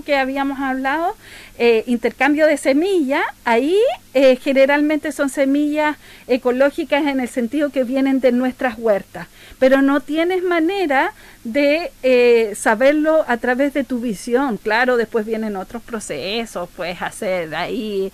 que 0.05 0.15
habíamos 0.15 0.59
hablado, 0.59 1.15
eh, 1.57 1.83
intercambio 1.87 2.47
de 2.47 2.57
semillas, 2.57 3.23
ahí 3.45 3.77
eh, 4.13 4.35
generalmente 4.37 5.11
son 5.11 5.29
semillas 5.29 5.97
ecológicas 6.27 7.05
en 7.05 7.19
el 7.19 7.27
sentido 7.27 7.69
que 7.69 7.83
vienen 7.83 8.19
de 8.19 8.31
nuestras 8.31 8.77
huertas, 8.77 9.27
pero 9.59 9.81
no 9.81 9.99
tienes 9.99 10.43
manera 10.43 11.13
de 11.43 11.91
eh, 12.01 12.53
saberlo 12.55 13.23
a 13.27 13.37
través 13.37 13.73
de 13.73 13.83
tu 13.83 13.99
visión. 13.99 14.57
Claro, 14.57 14.97
después 14.97 15.25
vienen 15.25 15.55
otros 15.55 15.81
procesos, 15.83 16.69
puedes 16.75 17.01
hacer 17.01 17.53
ahí 17.55 18.11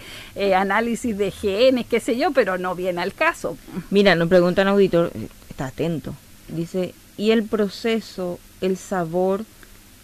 análisis 0.55 1.17
de 1.17 1.31
genes, 1.31 1.85
qué 1.87 1.99
sé 1.99 2.17
yo, 2.17 2.31
pero 2.31 2.57
no 2.57 2.75
viene 2.75 3.01
al 3.01 3.13
caso. 3.13 3.57
Mira, 3.89 4.15
nos 4.15 4.27
preguntan 4.29 4.67
auditor, 4.67 5.11
está 5.49 5.67
atento, 5.67 6.13
dice, 6.47 6.93
¿y 7.17 7.31
el 7.31 7.43
proceso, 7.43 8.39
el 8.61 8.77
sabor? 8.77 9.45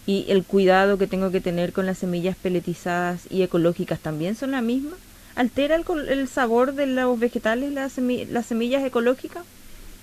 Y 0.06 0.24
el 0.28 0.44
cuidado 0.44 0.98
que 0.98 1.06
tengo 1.06 1.30
que 1.30 1.40
tener 1.40 1.72
con 1.72 1.84
las 1.84 1.98
semillas 1.98 2.36
peletizadas 2.36 3.22
y 3.28 3.42
ecológicas 3.42 3.98
también 3.98 4.36
son 4.36 4.52
la 4.52 4.62
misma? 4.62 4.96
¿Altera 5.34 5.76
el, 5.76 6.28
sabor 6.28 6.72
de 6.72 6.86
los 6.86 7.18
vegetales 7.18 7.72
las, 7.72 7.92
semillas 7.92 8.84
ecológicas? 8.84 9.44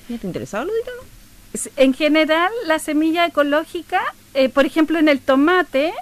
¿Me 0.08 0.16
está 0.16 0.28
interesado, 0.28 0.66
Ludita? 0.66 0.92
En 1.76 1.94
general, 1.94 2.52
la 2.66 2.80
semilla 2.80 3.26
ecológica, 3.26 4.02
eh, 4.34 4.50
por 4.50 4.66
ejemplo, 4.66 5.00
en 5.00 5.08
el 5.08 5.20
tomate, 5.22 5.94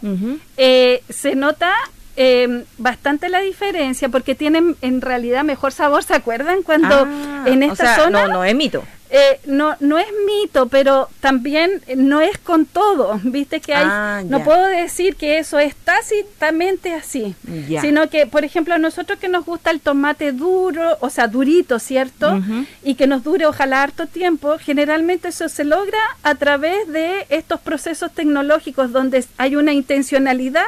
eh, 0.57 1.03
se 1.09 1.35
nota 1.35 1.73
eh, 2.17 2.65
bastante 2.77 3.29
la 3.29 3.39
diferencia 3.39 4.09
porque 4.09 4.35
tienen 4.35 4.75
en 4.81 5.01
realidad 5.01 5.43
mejor 5.43 5.71
sabor. 5.71 6.03
¿Se 6.03 6.13
acuerdan 6.13 6.61
cuando 6.63 7.05
ah, 7.07 7.45
en 7.47 7.63
esta 7.63 7.95
zona? 7.95 8.27
No, 8.27 8.33
no 8.33 8.43
es 8.43 8.55
mito. 8.55 8.83
Eh, 9.13 9.41
no, 9.45 9.75
no 9.81 9.99
es 9.99 10.07
mito, 10.25 10.67
pero 10.69 11.09
también 11.19 11.81
no 11.97 12.21
es 12.21 12.37
con 12.37 12.65
todo. 12.65 13.19
Viste 13.23 13.59
que 13.59 13.73
hay, 13.73 13.85
ah, 13.85 14.21
no 14.25 14.41
puedo 14.41 14.65
decir 14.67 15.17
que 15.17 15.37
eso 15.37 15.59
es 15.59 15.75
tácitamente 15.75 16.93
así, 16.93 17.35
sino 17.81 18.09
que, 18.09 18.25
por 18.25 18.45
ejemplo, 18.45 18.73
a 18.73 18.77
nosotros 18.77 19.19
que 19.19 19.27
nos 19.27 19.45
gusta 19.45 19.69
el 19.69 19.81
tomate 19.81 20.31
duro, 20.31 20.97
o 21.01 21.09
sea, 21.09 21.27
durito, 21.27 21.77
¿cierto? 21.77 22.41
Y 22.83 22.95
que 22.95 23.05
nos 23.05 23.25
dure 23.25 23.45
ojalá 23.45 23.83
harto 23.83 24.07
tiempo, 24.07 24.57
generalmente 24.57 25.27
eso 25.27 25.49
se 25.49 25.65
logra 25.65 25.99
a 26.23 26.35
través 26.35 26.87
de 26.87 27.25
estos 27.27 27.59
procesos 27.59 28.13
tecnológicos 28.13 28.93
donde 28.93 29.25
hay 29.35 29.57
una 29.57 29.73
intencionalidad 29.73 30.63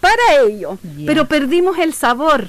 para 0.00 0.40
ello, 0.48 0.78
pero 1.04 1.26
perdimos 1.26 1.78
el 1.78 1.92
sabor. 1.92 2.48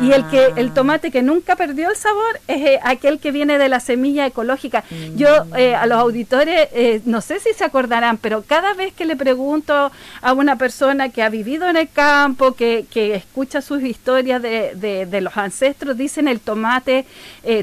Y 0.00 0.12
el 0.12 0.26
que 0.28 0.52
el 0.56 0.68
ah. 0.68 0.74
tomate 0.74 1.10
que 1.10 1.22
nunca 1.22 1.56
perdió 1.56 1.90
el 1.90 1.96
sabor 1.96 2.40
es 2.48 2.62
eh, 2.62 2.80
aquel 2.82 3.18
que 3.18 3.30
viene 3.30 3.58
de 3.58 3.68
la 3.68 3.80
semilla 3.80 4.26
ecológica. 4.26 4.84
Yo 5.16 5.28
eh, 5.56 5.74
a 5.74 5.86
los 5.86 5.98
auditores 5.98 6.68
eh, 6.72 7.02
no 7.04 7.20
sé 7.20 7.40
si 7.40 7.52
se 7.52 7.64
acordarán, 7.64 8.18
pero 8.18 8.42
cada 8.42 8.74
vez 8.74 8.92
que 8.94 9.04
le 9.04 9.16
pregunto 9.16 9.90
a 10.20 10.32
una 10.32 10.56
persona 10.56 11.10
que 11.10 11.22
ha 11.22 11.28
vivido 11.28 11.68
en 11.68 11.76
el 11.76 11.90
campo, 11.90 12.54
que, 12.54 12.86
que 12.90 13.14
escucha 13.14 13.60
sus 13.60 13.82
historias 13.82 14.40
de, 14.40 14.72
de, 14.74 15.06
de, 15.06 15.20
los 15.20 15.36
ancestros, 15.36 15.96
dicen 15.96 16.28
el 16.28 16.40
tomate 16.40 17.04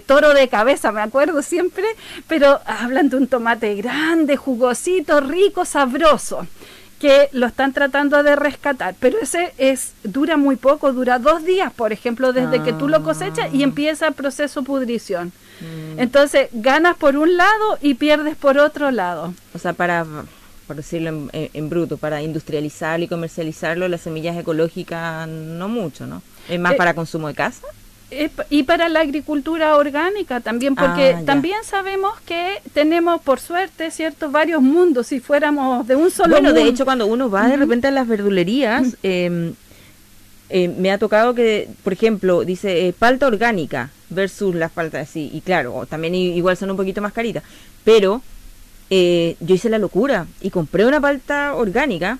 toro 0.05 0.33
de 0.33 0.47
cabeza, 0.47 0.91
me 0.91 1.01
acuerdo 1.01 1.41
siempre, 1.41 1.85
pero 2.27 2.59
hablan 2.65 3.09
de 3.09 3.17
un 3.17 3.27
tomate 3.27 3.75
grande, 3.75 4.37
jugosito, 4.37 5.19
rico, 5.21 5.65
sabroso 5.65 6.47
que 6.99 7.29
lo 7.31 7.47
están 7.47 7.73
tratando 7.73 8.21
de 8.23 8.35
rescatar, 8.35 8.93
pero 8.99 9.17
ese 9.21 9.53
es 9.57 9.93
dura 10.03 10.35
muy 10.35 10.57
poco, 10.57 10.91
dura 10.91 11.17
dos 11.17 11.45
días, 11.45 11.71
por 11.71 11.93
ejemplo, 11.93 12.33
desde 12.33 12.61
que 12.61 12.73
tú 12.73 12.89
lo 12.89 13.03
cosechas 13.03 13.53
y 13.53 13.61
ah. 13.61 13.63
empieza 13.63 14.07
el 14.07 14.13
proceso 14.13 14.63
pudrición. 14.63 15.31
Mm. 15.61 15.99
Entonces, 15.99 16.49
ganas 16.51 16.97
por 16.97 17.15
un 17.15 17.37
lado 17.37 17.77
y 17.81 17.93
pierdes 17.93 18.35
por 18.35 18.57
otro 18.57 18.91
lado. 18.91 19.33
O 19.53 19.59
sea, 19.59 19.71
para, 19.73 20.05
por 20.67 20.75
decirlo 20.75 21.29
en, 21.31 21.69
bruto, 21.69 21.97
para 21.97 22.21
industrializarlo 22.21 23.05
y 23.05 23.07
comercializarlo, 23.07 23.87
las 23.87 24.01
semillas 24.01 24.37
ecológicas 24.37 25.27
no 25.27 25.69
mucho, 25.69 26.05
¿no? 26.05 26.21
Es 26.49 26.59
más 26.59 26.73
eh, 26.73 26.77
para 26.77 26.93
consumo 26.93 27.29
de 27.29 27.33
casa 27.33 27.65
y 28.49 28.63
para 28.63 28.89
la 28.89 29.01
agricultura 29.01 29.75
orgánica 29.77 30.39
también, 30.39 30.75
porque 30.75 31.15
ah, 31.17 31.21
también 31.25 31.63
sabemos 31.63 32.19
que 32.21 32.61
tenemos, 32.73 33.21
por 33.21 33.39
suerte, 33.39 33.91
cierto, 33.91 34.31
varios 34.31 34.61
mundos. 34.61 35.07
Si 35.07 35.19
fuéramos 35.19 35.87
de 35.87 35.95
un 35.95 36.09
solo 36.09 36.31
Bueno, 36.31 36.53
de 36.53 36.63
hecho, 36.63 36.85
cuando 36.85 37.05
uno 37.05 37.29
va 37.29 37.47
de 37.47 37.57
repente 37.57 37.87
a 37.87 37.91
las 37.91 38.07
verdulerías, 38.07 38.97
em, 39.03 39.53
eh, 40.49 40.67
me 40.69 40.91
ha 40.91 40.97
tocado 40.97 41.35
que, 41.35 41.69
por 41.83 41.93
ejemplo, 41.93 42.43
dice 42.43 42.87
eh, 42.87 42.93
palta 42.93 43.27
orgánica 43.27 43.91
versus 44.09 44.55
las 44.55 44.71
paltas 44.71 45.07
así. 45.07 45.29
Y 45.31 45.41
claro, 45.41 45.85
también 45.87 46.15
igual 46.15 46.57
son 46.57 46.71
un 46.71 46.77
poquito 46.77 47.01
más 47.01 47.13
caritas. 47.13 47.43
Pero 47.83 48.23
eh, 48.89 49.35
yo 49.39 49.53
hice 49.53 49.69
la 49.69 49.77
locura 49.77 50.25
y 50.41 50.49
compré 50.49 50.85
una 50.85 50.99
palta 50.99 51.53
orgánica. 51.53 52.17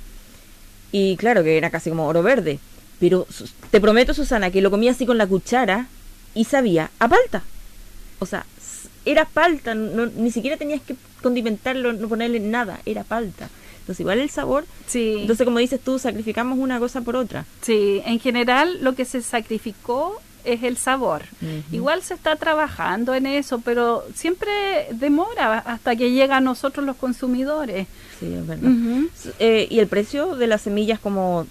Y 0.92 1.18
claro, 1.18 1.44
que 1.44 1.58
era 1.58 1.72
casi 1.72 1.90
como 1.90 2.08
oro 2.08 2.22
verde 2.22 2.60
pero 3.00 3.26
te 3.72 3.82
prometo, 3.82 4.14
Susana, 4.14 4.52
que 4.52 4.62
lo 4.62 4.72
comía 4.72 4.92
así 4.92 5.06
con 5.06 5.18
la 5.18 5.28
cuchara 5.28 5.88
y 6.36 6.46
sabía 6.46 6.92
a 7.00 7.08
palta. 7.08 7.44
O 8.20 8.26
sea, 8.26 8.46
era 9.06 9.26
palta, 9.26 9.74
ni 9.74 10.32
siquiera 10.32 10.58
tenías 10.58 10.82
que 10.82 10.96
condimentarlo, 11.22 11.94
no 11.94 12.08
ponerle 12.08 12.40
nada, 12.40 12.80
era 12.86 13.04
palta. 13.04 13.50
Entonces, 13.80 14.02
igual 14.02 14.20
el 14.20 14.30
sabor. 14.30 14.66
Sí. 14.86 15.18
Entonces, 15.22 15.46
como 15.46 15.60
dices 15.60 15.80
tú, 15.80 15.98
sacrificamos 15.98 16.60
una 16.60 16.78
cosa 16.80 17.02
por 17.02 17.16
otra. 17.16 17.46
Sí, 17.62 18.02
en 18.06 18.20
general 18.20 18.84
lo 18.84 18.94
que 18.94 19.06
se 19.06 19.22
sacrificó 19.22 20.22
es 20.44 20.64
el 20.64 20.78
sabor. 20.78 21.24
Igual 21.72 22.02
se 22.04 22.14
está 22.14 22.36
trabajando 22.36 23.14
en 23.14 23.26
eso, 23.26 23.60
pero 23.60 24.06
siempre 24.14 24.88
demora 24.92 25.60
hasta 25.60 25.96
que 25.96 26.12
llega 26.12 26.38
a 26.38 26.42
nosotros 26.42 26.86
los 26.86 26.96
consumidores. 26.98 27.88
Sí, 28.20 28.34
es 28.34 28.48
verdad. 28.48 28.72
Eh, 29.40 29.68
y 29.70 29.80
el 29.80 29.88
precio 29.88 30.36
de 30.36 30.48
las 30.48 30.62
semillas 30.62 31.00
como 31.00 31.48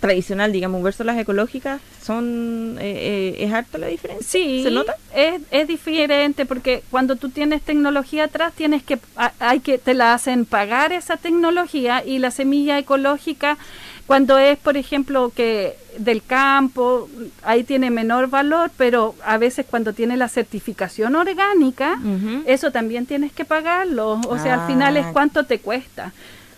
tradicional, 0.00 0.52
digamos, 0.52 0.82
versus 0.82 1.04
las 1.04 1.18
ecológicas, 1.18 1.80
son 2.02 2.76
eh, 2.80 3.34
eh, 3.38 3.44
¿es 3.44 3.52
harta 3.52 3.78
la 3.78 3.88
diferencia? 3.88 4.26
Sí, 4.26 4.62
¿se 4.62 4.70
nota? 4.70 4.96
Es, 5.14 5.40
es 5.50 5.68
diferente 5.68 6.46
porque 6.46 6.82
cuando 6.90 7.16
tú 7.16 7.28
tienes 7.30 7.62
tecnología 7.62 8.24
atrás, 8.24 8.52
tienes 8.54 8.82
que, 8.82 8.98
hay 9.40 9.60
que, 9.60 9.78
te 9.78 9.94
la 9.94 10.14
hacen 10.14 10.44
pagar 10.44 10.92
esa 10.92 11.16
tecnología 11.16 12.04
y 12.04 12.18
la 12.18 12.30
semilla 12.30 12.78
ecológica, 12.78 13.58
cuando 14.06 14.38
es, 14.38 14.56
por 14.56 14.78
ejemplo, 14.78 15.30
que 15.36 15.76
del 15.98 16.22
campo, 16.24 17.10
ahí 17.42 17.62
tiene 17.62 17.90
menor 17.90 18.30
valor, 18.30 18.70
pero 18.78 19.14
a 19.22 19.36
veces 19.36 19.66
cuando 19.68 19.92
tiene 19.92 20.16
la 20.16 20.28
certificación 20.28 21.14
orgánica, 21.14 21.98
eso 22.46 22.70
también 22.70 23.04
tienes 23.04 23.32
que 23.32 23.44
pagarlo. 23.44 24.18
O 24.28 24.38
sea, 24.38 24.62
al 24.62 24.66
final 24.66 24.96
es 24.96 25.04
ah. 25.04 25.10
cuánto 25.12 25.44
te 25.44 25.58
cuesta. 25.58 26.12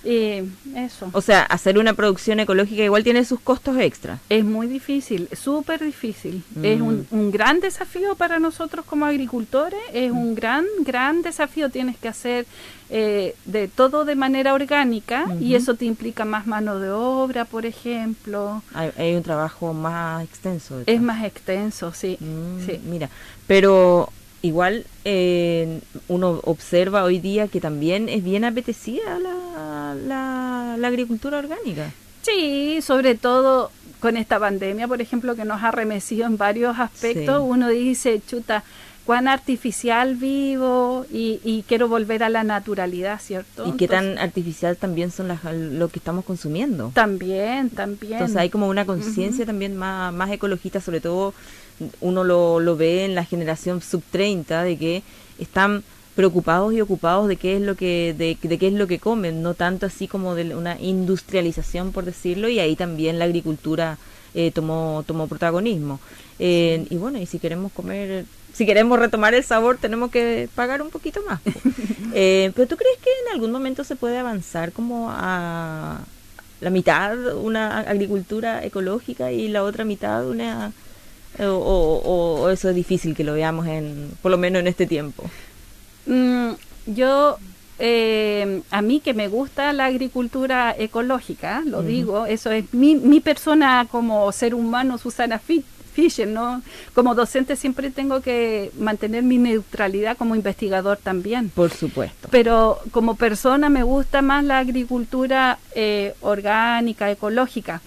Eso. 0.04 1.10
O 1.12 1.20
sea, 1.20 1.42
hacer 1.42 1.78
una 1.78 1.94
producción 1.94 2.40
ecológica 2.40 2.82
igual 2.82 3.04
tiene 3.04 3.24
sus 3.24 3.40
costos 3.40 3.76
extra. 3.78 4.18
Es 4.28 4.44
muy 4.44 4.66
difícil, 4.66 5.28
súper 5.32 5.84
difícil. 5.84 6.42
Es 6.62 6.80
un, 6.80 7.06
mm. 7.10 7.14
un, 7.14 7.30
gran 7.30 7.60
desafío 7.60 8.14
para 8.14 8.38
nosotros 8.38 8.84
como 8.84 9.06
agricultores, 9.06 9.80
es 9.92 10.10
un 10.10 10.34
gran, 10.34 10.64
gran 10.80 11.22
desafío. 11.22 11.70
Tienes 11.70 11.96
que 11.96 12.08
hacer 12.08 12.46
eh, 12.92 13.36
de 13.44 13.68
todo 13.68 14.04
de 14.04 14.16
manera 14.16 14.52
orgánica 14.52 15.26
y 15.40 15.54
eso 15.54 15.76
te 15.76 15.84
implica 15.84 16.24
más 16.24 16.48
mano 16.48 16.80
de 16.80 16.90
obra, 16.90 17.44
por 17.44 17.64
ejemplo. 17.64 18.64
Hay, 18.74 19.14
un 19.14 19.22
trabajo 19.22 19.72
más 19.72 20.24
extenso. 20.24 20.82
Es 20.86 21.00
más 21.00 21.24
extenso, 21.24 21.92
sí, 21.92 22.18
mm, 22.18 22.66
sí. 22.66 22.80
Mira, 22.84 23.08
pero 23.46 24.08
igual 24.42 24.84
eh, 25.04 25.80
uno 26.08 26.40
observa 26.44 27.04
hoy 27.04 27.18
día 27.18 27.48
que 27.48 27.60
también 27.60 28.08
es 28.08 28.24
bien 28.24 28.44
apetecida 28.44 29.18
la, 29.18 29.94
la, 30.76 30.88
agricultura 30.88 31.38
orgánica. 31.38 31.92
Sí, 32.22 32.80
sobre 32.82 33.14
todo 33.14 33.70
con 34.00 34.16
esta 34.16 34.38
pandemia, 34.38 34.88
por 34.88 35.00
ejemplo, 35.00 35.36
que 35.36 35.44
nos 35.44 35.62
ha 35.62 35.70
remecido 35.70 36.26
en 36.26 36.36
varios 36.36 36.78
aspectos, 36.78 37.42
uno 37.44 37.68
dice, 37.68 38.20
chuta, 38.26 38.64
cuán 39.04 39.28
artificial 39.28 40.14
vivo 40.14 41.04
y, 41.10 41.64
quiero 41.66 41.88
volver 41.88 42.22
a 42.22 42.28
la 42.28 42.44
naturalidad, 42.44 43.20
¿cierto? 43.20 43.66
Y 43.66 43.72
qué 43.72 43.88
tan 43.88 44.18
artificial 44.18 44.76
también 44.76 45.10
son 45.10 45.28
las, 45.28 45.42
lo 45.44 45.88
que 45.88 45.98
estamos 45.98 46.24
consumiendo. 46.24 46.92
También, 46.94 47.70
también. 47.70 48.14
Entonces 48.14 48.36
hay 48.36 48.50
como 48.50 48.68
una 48.68 48.86
conciencia 48.86 49.44
también 49.44 49.76
más, 49.76 50.12
más 50.12 50.30
ecologista, 50.30 50.80
sobre 50.80 51.00
todo 51.00 51.34
uno 52.00 52.24
lo, 52.24 52.60
lo 52.60 52.76
ve 52.76 53.04
en 53.04 53.14
la 53.14 53.24
generación 53.24 53.80
sub 53.80 54.02
30, 54.10 54.62
de 54.62 54.76
que 54.76 55.02
están 55.38 55.82
preocupados 56.14 56.74
y 56.74 56.80
ocupados 56.80 57.28
de 57.28 57.36
qué 57.36 57.56
es 57.56 57.62
lo 57.62 57.76
que 57.76 58.14
de, 58.16 58.36
de, 58.42 58.58
qué 58.58 58.66
es 58.66 58.74
lo 58.74 58.86
que 58.86 58.98
comen 58.98 59.42
no 59.42 59.54
tanto 59.54 59.86
así 59.86 60.08
como 60.08 60.34
de 60.34 60.54
una 60.54 60.78
industrialización 60.78 61.92
por 61.92 62.04
decirlo 62.04 62.48
y 62.48 62.58
ahí 62.58 62.76
también 62.76 63.18
la 63.18 63.26
agricultura 63.26 63.96
eh, 64.34 64.52
tomó, 64.52 65.02
tomó 65.06 65.26
protagonismo. 65.26 65.98
Eh, 66.38 66.86
y 66.88 66.96
bueno, 66.96 67.18
y 67.18 67.26
si 67.26 67.38
queremos 67.38 67.72
comer, 67.72 68.24
si 68.52 68.64
queremos 68.64 68.98
retomar 68.98 69.34
el 69.34 69.42
sabor, 69.42 69.78
tenemos 69.78 70.10
que 70.10 70.48
pagar 70.54 70.82
un 70.82 70.90
poquito 70.90 71.22
más. 71.28 71.40
Eh, 72.12 72.50
pero 72.56 72.66
¿tú 72.66 72.76
crees 72.76 72.98
que 72.98 73.08
en 73.24 73.34
algún 73.34 73.52
momento 73.52 73.84
se 73.84 73.94
puede 73.94 74.18
avanzar 74.18 74.72
como 74.72 75.10
a 75.12 76.00
la 76.60 76.70
mitad 76.70 77.36
una 77.36 77.78
agricultura 77.78 78.64
ecológica 78.64 79.30
y 79.30 79.46
la 79.46 79.62
otra 79.62 79.84
mitad 79.84 80.26
una... 80.26 80.72
O, 81.42 82.00
o- 82.04 82.42
o 82.42 82.50
eso 82.50 82.68
es 82.68 82.74
difícil 82.74 83.14
que 83.14 83.24
lo 83.24 83.32
veamos 83.34 83.66
en, 83.66 84.10
por 84.22 84.30
lo 84.30 84.38
menos 84.38 84.60
en 84.60 84.66
este 84.66 84.86
tiempo. 84.86 85.24
Mm, 86.06 86.50
yo, 86.86 87.38
eh, 87.78 88.62
a 88.70 88.82
mí 88.82 89.00
que 89.00 89.14
me 89.14 89.28
gusta 89.28 89.72
la 89.72 89.86
agricultura 89.86 90.74
ecológica, 90.78 91.62
lo 91.64 91.82
digo, 91.82 92.26
eso 92.26 92.50
es 92.50 92.64
mi, 92.74 92.94
mi 92.96 93.20
persona 93.20 93.86
como 93.90 94.30
ser 94.32 94.54
humano, 94.54 94.98
Susana 94.98 95.38
Fi- 95.38 95.64
Fischer, 95.92 96.28
¿no? 96.28 96.62
Como 96.94 97.14
docente 97.14 97.56
siempre 97.56 97.90
tengo 97.90 98.20
que 98.20 98.70
mantener 98.78 99.22
mi 99.24 99.38
neutralidad 99.38 100.16
como 100.16 100.36
investigador 100.36 100.98
también. 101.02 101.50
Por 101.50 101.70
supuesto. 101.72 102.28
Pero 102.30 102.78
como 102.92 103.16
persona 103.16 103.68
me 103.68 103.82
gusta 103.82 104.22
más 104.22 104.44
la 104.44 104.58
agricultura 104.58 105.58
eh, 105.74 106.14
orgánica, 106.20 107.10
ecológica. 107.10 107.80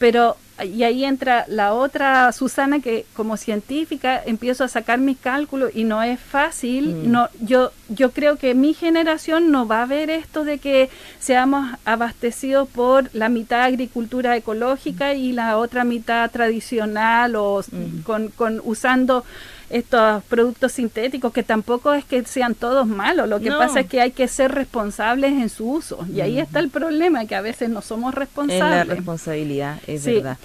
Pero 0.00 0.36
y 0.62 0.82
ahí 0.82 1.06
entra 1.06 1.46
la 1.48 1.72
otra 1.72 2.30
Susana 2.32 2.80
que 2.80 3.06
como 3.14 3.38
científica 3.38 4.22
empiezo 4.26 4.62
a 4.62 4.68
sacar 4.68 4.98
mis 4.98 5.16
cálculos 5.16 5.70
y 5.74 5.84
no 5.84 6.02
es 6.02 6.20
fácil. 6.20 6.96
Mm. 6.96 7.10
No, 7.12 7.28
yo 7.40 7.70
yo 7.88 8.10
creo 8.10 8.36
que 8.36 8.54
mi 8.54 8.74
generación 8.74 9.50
no 9.50 9.66
va 9.66 9.82
a 9.82 9.86
ver 9.86 10.10
esto 10.10 10.44
de 10.44 10.58
que 10.58 10.90
seamos 11.18 11.66
abastecidos 11.86 12.68
por 12.68 13.08
la 13.14 13.28
mitad 13.28 13.62
agricultura 13.62 14.36
ecológica 14.36 15.14
y 15.14 15.32
la 15.32 15.56
otra 15.56 15.84
mitad 15.84 16.30
tradicional 16.30 17.36
o 17.36 17.62
Mm. 17.70 18.02
con, 18.02 18.28
con 18.28 18.60
usando 18.64 19.24
estos 19.70 20.22
productos 20.24 20.72
sintéticos 20.72 21.32
que 21.32 21.42
tampoco 21.42 21.94
es 21.94 22.04
que 22.04 22.24
sean 22.24 22.54
todos 22.54 22.86
malos, 22.86 23.28
lo 23.28 23.40
que 23.40 23.50
No. 23.50 23.58
pasa 23.58 23.80
es 23.80 23.86
que 23.86 24.00
hay 24.00 24.10
que 24.10 24.26
ser 24.28 24.52
responsables 24.52 25.32
en 25.32 25.48
su 25.48 25.70
uso 25.70 26.04
y 26.12 26.20
ahí 26.20 26.38
está 26.40 26.58
el 26.58 26.68
problema, 26.70 27.24
que 27.26 27.36
a 27.36 27.40
veces 27.40 27.68
no 27.70 27.80
somos 27.80 28.10
Es 28.12 28.14
la 28.16 28.20
responsables. 28.20 28.88
responsabilidad, 28.88 29.78
es 29.86 30.02
Sí. 30.02 30.14
verdad. 30.14 30.36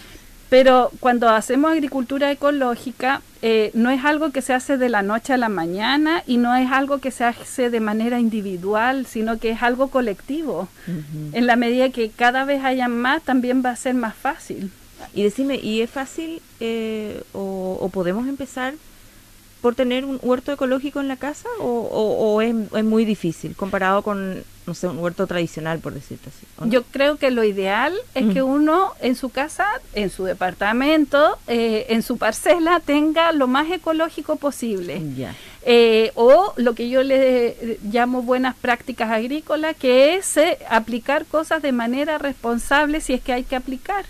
Pero 0.48 0.92
cuando 1.00 1.28
hacemos 1.30 1.72
agricultura 1.72 2.32
ecológica, 2.32 3.22
eh, 3.42 3.72
no 3.74 3.90
es 3.90 4.06
algo 4.06 4.32
que 4.32 4.44
se 4.44 4.54
hace 4.54 4.78
de 4.78 4.90
la 4.90 5.02
noche 5.02 5.34
a 5.34 5.38
la 5.38 5.50
mañana 5.50 6.22
y 6.28 6.38
no 6.38 6.56
es 6.56 6.72
algo 6.72 7.00
que 7.00 7.10
se 7.10 7.24
hace 7.24 7.72
de 7.72 7.80
manera 7.80 8.20
individual, 8.20 9.08
sino 9.08 9.40
que 9.40 9.50
es 9.50 9.64
algo 9.64 9.88
colectivo. 9.88 10.68
En 11.34 11.48
la 11.48 11.56
medida 11.56 11.90
que 11.90 12.12
cada 12.12 12.46
vez 12.46 12.64
haya 12.64 12.88
más, 12.88 13.24
también 13.24 13.64
va 13.66 13.72
a 13.72 13.76
ser 13.76 13.96
más 13.96 14.14
fácil. 14.16 14.70
Y 15.16 15.24
decime, 15.24 15.56
¿y 15.56 15.82
es 15.82 15.90
fácil 15.90 16.42
eh, 16.60 17.24
o, 17.34 17.78
o 17.82 17.90
podemos 17.90 18.28
empezar 18.28 18.76
por 19.66 19.74
tener 19.74 20.06
un 20.06 20.20
huerto 20.22 20.52
ecológico 20.52 21.00
en 21.00 21.08
la 21.08 21.16
casa 21.18 21.50
o, 21.60 21.64
o- 21.66 22.34
o 22.36 22.42
es, 22.44 22.54
es 22.76 22.84
muy 22.84 23.04
difícil 23.04 23.56
comparado 23.56 24.04
con, 24.04 24.44
no 24.68 24.74
sé, 24.76 24.86
un 24.88 25.00
huerto 25.00 25.26
tradicional, 25.26 25.80
por 25.80 25.92
decirte 25.96 26.30
así? 26.30 26.70
Yo 26.70 26.84
creo 26.84 27.16
que 27.18 27.32
lo 27.32 27.44
ideal 27.44 27.92
es 28.14 28.26
Mm. 28.26 28.34
que 28.34 28.44
uno 28.44 28.92
en 29.02 29.16
su 29.16 29.30
casa, 29.30 29.66
en 29.96 30.12
su 30.12 30.24
departamento, 30.26 31.40
eh, 31.48 31.88
en 31.90 32.04
su 32.04 32.18
parcela, 32.20 32.80
tenga 32.80 33.32
lo 33.32 33.48
más 33.48 33.72
ecológico 33.72 34.36
posible. 34.36 35.02
Eh, 35.64 36.12
o 36.14 36.54
lo 36.58 36.76
que 36.76 36.88
yo 36.90 37.02
le 37.02 37.80
llamo 37.92 38.22
buenas 38.22 38.54
prácticas 38.56 39.10
agrícolas, 39.10 39.76
que 39.76 40.14
es 40.14 40.38
eh, 40.38 40.60
aplicar 40.70 41.26
cosas 41.26 41.64
de 41.64 41.72
manera 41.72 42.20
responsable 42.20 43.02
si 43.02 43.14
es 43.16 43.22
que 43.22 43.34
hay 43.34 43.44
que 43.46 43.56
aplicar. 43.56 44.06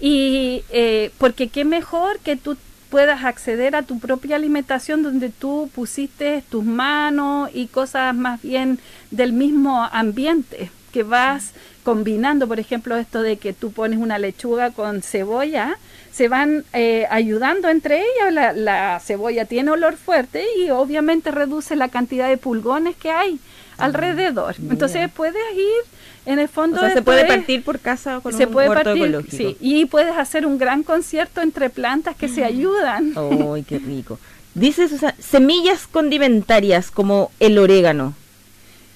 Y 0.00 0.62
eh, 0.70 1.10
porque 1.18 1.48
qué 1.48 1.64
mejor 1.64 2.20
que 2.20 2.36
tú 2.36 2.56
puedas 2.94 3.24
acceder 3.24 3.74
a 3.74 3.82
tu 3.82 3.98
propia 3.98 4.36
alimentación 4.36 5.02
donde 5.02 5.28
tú 5.28 5.68
pusiste 5.74 6.44
tus 6.48 6.62
manos 6.62 7.50
y 7.52 7.66
cosas 7.66 8.14
más 8.14 8.40
bien 8.40 8.78
del 9.10 9.32
mismo 9.32 9.82
ambiente 9.90 10.70
que 10.92 11.02
vas 11.02 11.54
combinando, 11.82 12.46
por 12.46 12.60
ejemplo, 12.60 12.96
esto 12.96 13.20
de 13.22 13.36
que 13.36 13.52
tú 13.52 13.72
pones 13.72 13.98
una 13.98 14.20
lechuga 14.20 14.70
con 14.70 15.02
cebolla, 15.02 15.76
se 16.12 16.28
van 16.28 16.64
eh, 16.72 17.08
ayudando 17.10 17.68
entre 17.68 17.98
ellas. 17.98 18.32
La, 18.32 18.52
la 18.52 19.00
cebolla 19.00 19.44
tiene 19.44 19.72
olor 19.72 19.96
fuerte 19.96 20.44
y 20.56 20.70
obviamente 20.70 21.32
reduce 21.32 21.74
la 21.74 21.88
cantidad 21.88 22.28
de 22.28 22.36
pulgones 22.36 22.94
que 22.94 23.10
hay 23.10 23.40
alrededor. 23.76 24.54
mira. 24.60 24.72
Entonces 24.72 25.10
puedes 25.10 25.42
ir, 25.56 25.93
en 26.26 26.38
el 26.38 26.46
O 26.46 26.48
fondo... 26.48 26.80
sea, 26.80 26.92
se 26.92 27.02
puede 27.02 27.24
partir 27.26 27.62
por 27.64 27.78
casa 27.80 28.20
con 28.20 28.32
se 28.32 28.46
un 28.46 28.52
puede 28.52 28.68
huerto 28.68 28.84
partir, 28.84 29.02
ecológico. 29.04 29.36
sí, 29.36 29.56
y 29.60 29.84
puedes 29.86 30.16
hacer 30.16 30.46
un 30.46 30.58
gran 30.58 30.82
concierto 30.82 31.40
entre 31.42 31.70
plantas 31.70 32.16
que 32.16 32.28
Mm. 32.28 32.34
se 32.34 32.44
ayudan. 32.44 33.12
¡Ay, 33.54 33.62
qué 33.62 33.78
rico! 33.86 34.18
Dice 34.54 34.88
Susana, 34.88 35.14
semillas 35.18 35.86
condimentarias 35.86 36.90
como 36.90 37.30
el 37.40 37.58
orégano. 37.58 38.14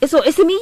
¿Eso 0.00 0.22
es 0.24 0.36
semilla? 0.36 0.60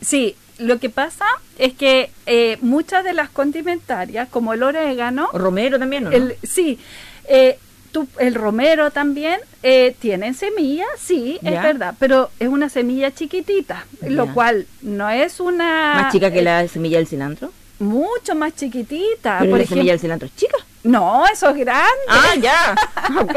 Sí, 0.00 0.34
lo 0.58 0.78
que 0.80 0.90
pasa 0.90 1.24
es 1.58 1.72
que 1.74 2.10
eh, 2.26 2.58
muchas 2.60 3.04
de 3.04 3.12
las 3.14 3.30
condimentarias, 3.30 4.28
como 4.28 4.52
el 4.52 4.62
orégano, 4.62 5.28
¿O 5.32 5.38
romero 5.38 5.78
también 5.78 6.06
o 6.08 6.10
no? 6.10 6.16
el, 6.16 6.36
sí, 6.42 6.78
eh, 7.28 7.58
tú- 7.94 8.08
el 8.18 8.34
romero 8.34 8.90
también 8.90 9.40
eh, 9.62 9.96
tienen 9.98 10.34
semillas, 10.34 10.88
sí, 10.98 11.38
Ya. 11.40 11.50
es 11.52 11.62
verdad, 11.62 11.94
pero 11.98 12.30
es 12.38 12.48
una 12.48 12.68
semilla 12.68 13.10
chiquitita, 13.14 13.86
lo 14.06 14.34
cual 14.34 14.66
no 14.82 15.08
es 15.08 15.40
una... 15.40 15.94
¿Más 16.02 16.12
chica 16.12 16.30
que 16.30 16.40
eh, 16.40 16.42
la 16.42 16.68
semilla 16.68 16.98
del 16.98 17.06
cilantro? 17.06 17.52
Mucho 17.78 18.34
más 18.34 18.54
chiquitita. 18.54 19.38
Pero 19.38 19.50
Por 19.50 19.58
la 19.58 19.64
ejemplo, 19.64 19.76
semilla 19.76 19.92
del 19.92 20.00
cilantro 20.00 20.26
es 20.28 20.36
chica. 20.36 20.56
no, 20.84 21.24
eso 21.32 21.48
es 21.50 21.56
grande. 21.56 22.06
Ah, 22.08 22.34
ya. 22.40 22.74
ok. 23.20 23.34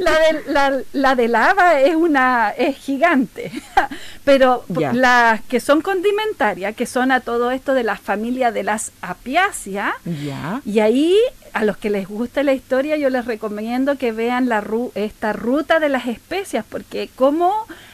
la 0.00 0.12
de 0.18 0.42
la, 0.52 0.80
la 0.92 1.14
de 1.14 1.28
lava 1.28 1.80
es 1.80 1.94
una 1.94 2.50
es 2.56 2.76
gigante 2.76 3.50
pero 4.24 4.64
las 4.92 5.40
que 5.42 5.60
son 5.60 5.80
condimentarias 5.80 6.74
que 6.76 6.86
son 6.86 7.12
a 7.12 7.20
todo 7.20 7.50
esto 7.52 7.72
de 7.74 7.84
la 7.84 7.96
familia 7.96 8.50
de 8.52 8.62
las 8.64 8.90
apiáceas 9.00 9.94
Ya. 10.24 10.60
y 10.64 10.80
ahí 10.80 11.16
a 11.56 11.64
los 11.64 11.76
que 11.76 11.90
les 11.90 12.06
guste 12.08 12.44
la 12.44 12.52
historia 12.52 12.96
yo 12.96 13.08
les 13.10 13.24
recomiendo 13.24 13.96
que 13.96 14.12
vean 14.12 14.48
la 14.48 14.60
ru- 14.62 14.92
esta 14.94 15.32
ruta 15.32 15.80
de 15.80 15.88
las 15.88 16.06
especias 16.06 16.64
porque 16.68 17.08
como 17.16 17.52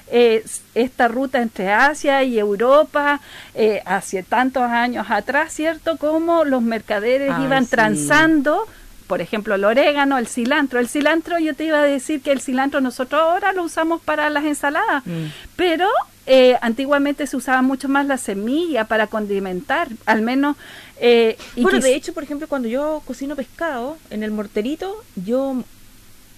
eh, 0.08 0.44
esta 0.74 1.08
ruta 1.08 1.40
entre 1.40 1.70
Asia 1.72 2.22
y 2.22 2.38
Europa 2.38 3.20
eh, 3.54 3.80
hace 3.86 4.22
tantos 4.22 4.64
años 4.64 5.06
atrás, 5.10 5.52
¿cierto? 5.54 5.96
Como 5.96 6.44
los 6.44 6.60
mercaderes 6.62 7.32
Ay, 7.34 7.44
iban 7.44 7.64
sí. 7.64 7.70
transando 7.70 8.66
por 9.06 9.20
ejemplo, 9.20 9.54
el 9.56 9.64
orégano, 9.64 10.16
el 10.16 10.26
cilantro. 10.26 10.78
El 10.80 10.88
cilantro, 10.88 11.38
yo 11.38 11.54
te 11.54 11.64
iba 11.64 11.80
a 11.80 11.84
decir 11.84 12.22
que 12.22 12.32
el 12.32 12.40
cilantro 12.40 12.80
nosotros 12.80 13.20
ahora 13.20 13.52
lo 13.52 13.62
usamos 13.62 14.00
para 14.00 14.30
las 14.30 14.44
ensaladas, 14.44 15.04
Mm. 15.04 15.26
pero 15.54 15.86
eh, 16.26 16.56
antiguamente 16.60 17.26
se 17.26 17.36
usaba 17.36 17.62
mucho 17.62 17.88
más 17.88 18.06
la 18.06 18.16
semilla 18.16 18.84
para 18.84 19.06
condimentar, 19.06 19.88
al 20.06 20.22
menos... 20.22 20.56
eh, 21.00 21.36
y 21.56 21.62
Bueno, 21.62 21.80
de 21.80 21.94
hecho, 21.94 22.12
por 22.12 22.22
ejemplo, 22.22 22.46
cuando 22.48 22.68
yo 22.68 23.02
cocino 23.04 23.34
pescado 23.36 23.98
en 24.10 24.22
el 24.22 24.30
morterito, 24.30 25.02
yo 25.16 25.64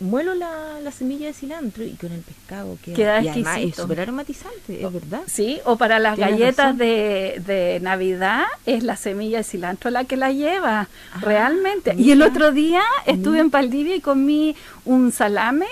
muelo 0.01 0.35
la, 0.35 0.81
la 0.83 0.91
semilla 0.91 1.27
de 1.29 1.33
cilantro 1.33 1.85
y 1.85 1.91
con 1.93 2.13
el 2.13 2.21
pescado 2.21 2.77
queda, 2.85 2.95
Queda 2.97 3.23
y 3.23 3.29
además 3.29 3.59
es 3.61 3.77
súper 3.77 4.01
aromatizante, 4.01 4.85
es 4.85 4.93
verdad. 4.93 5.23
Sí, 5.27 5.61
o 5.65 5.77
para 5.77 5.99
las 5.99 6.19
galletas 6.19 6.77
de, 6.77 7.41
de 7.47 7.79
Navidad 7.81 8.45
es 8.67 8.83
la 8.83 8.97
semilla 8.97 9.39
de 9.39 9.45
cilantro 9.45 9.91
la 9.91 10.05
que 10.05 10.17
la 10.17 10.33
lleva, 10.33 10.89
Ah, 11.13 11.19
realmente. 11.21 11.95
Y 11.97 12.11
el 12.11 12.23
otro 12.23 12.51
día 12.53 12.83
estuve 13.07 13.39
en 13.39 13.51
Valdivia 13.51 13.95
y 13.97 14.01
comí 14.01 14.57
un 14.85 15.13
salame 15.13 15.67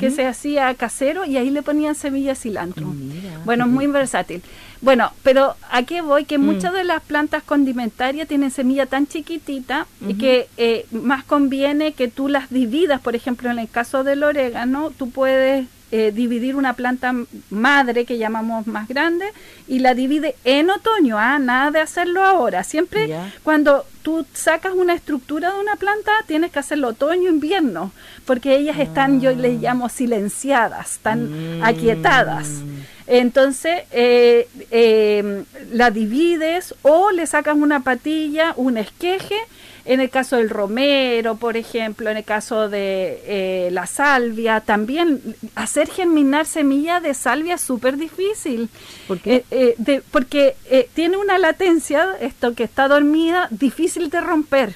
que 0.00 0.10
se 0.10 0.26
hacía 0.26 0.74
casero 0.74 1.24
y 1.24 1.38
ahí 1.38 1.48
le 1.48 1.62
ponían 1.62 1.94
semilla 1.94 2.30
de 2.30 2.34
cilantro. 2.36 2.84
Mira, 2.88 3.38
bueno, 3.46 3.64
qué 3.64 3.70
muy 3.70 3.86
versátil. 3.86 4.42
Bueno, 4.80 5.12
pero 5.24 5.56
¿a 5.70 5.82
qué 5.82 6.00
voy? 6.02 6.24
Que 6.24 6.38
Mm. 6.38 6.44
muchas 6.44 6.72
de 6.72 6.84
las 6.84 7.02
plantas 7.02 7.42
condimentarias 7.42 8.28
tienen 8.28 8.50
semilla 8.52 8.86
tan 8.86 9.06
chiquitita 9.08 9.86
y 10.06 10.14
que 10.14 10.48
eh, 10.56 10.86
más 10.92 11.24
conviene 11.24 11.92
que 11.92 12.08
tú 12.08 12.28
las 12.28 12.48
dividas. 12.50 13.00
Por 13.00 13.16
ejemplo, 13.16 13.50
en 13.50 13.58
el 13.58 13.68
caso 13.68 14.04
del 14.04 14.22
orégano, 14.22 14.90
tú 14.96 15.10
puedes 15.10 15.66
eh, 15.90 16.12
dividir 16.14 16.54
una 16.54 16.74
planta 16.74 17.14
madre 17.48 18.04
que 18.04 18.18
llamamos 18.18 18.66
más 18.66 18.88
grande 18.88 19.24
y 19.66 19.78
la 19.78 19.94
divide 19.94 20.36
en 20.44 20.68
otoño. 20.68 21.16
Ah, 21.18 21.38
nada 21.38 21.70
de 21.70 21.80
hacerlo 21.80 22.22
ahora. 22.22 22.62
Siempre 22.62 23.08
cuando 23.42 23.86
tú 24.02 24.26
sacas 24.34 24.74
una 24.74 24.92
estructura 24.92 25.50
de 25.50 25.58
una 25.60 25.76
planta, 25.76 26.12
tienes 26.26 26.50
que 26.52 26.58
hacerlo 26.58 26.88
otoño, 26.88 27.30
invierno, 27.30 27.90
porque 28.26 28.54
ellas 28.56 28.78
están, 28.78 29.22
yo 29.22 29.30
les 29.32 29.62
llamo 29.62 29.88
silenciadas, 29.88 30.92
están 30.92 31.58
Mm. 31.58 31.64
aquietadas. 31.64 32.48
Entonces, 33.10 33.82
eh, 33.90 34.46
eh, 34.70 35.44
la 35.72 35.90
divides 35.90 36.74
o 36.82 37.10
le 37.10 37.26
sacas 37.26 37.56
una 37.56 37.80
patilla, 37.80 38.52
un 38.56 38.76
esqueje. 38.76 39.36
En 39.86 40.00
el 40.00 40.10
caso 40.10 40.36
del 40.36 40.50
romero, 40.50 41.36
por 41.36 41.56
ejemplo, 41.56 42.10
en 42.10 42.18
el 42.18 42.24
caso 42.24 42.68
de 42.68 43.22
eh, 43.24 43.68
la 43.72 43.86
salvia, 43.86 44.60
también 44.60 45.22
hacer 45.54 45.88
germinar 45.88 46.44
semilla 46.44 47.00
de 47.00 47.14
salvia 47.14 47.54
es 47.54 47.62
súper 47.62 47.96
difícil. 47.96 48.68
¿Por 49.06 49.18
qué? 49.20 49.36
Eh, 49.36 49.44
eh, 49.50 49.74
de- 49.78 50.02
porque 50.10 50.56
eh, 50.70 50.90
tiene 50.92 51.16
una 51.16 51.38
latencia, 51.38 52.06
esto 52.20 52.54
que 52.54 52.64
está 52.64 52.86
dormida, 52.86 53.48
difícil 53.50 54.10
de 54.10 54.20
romper. 54.20 54.74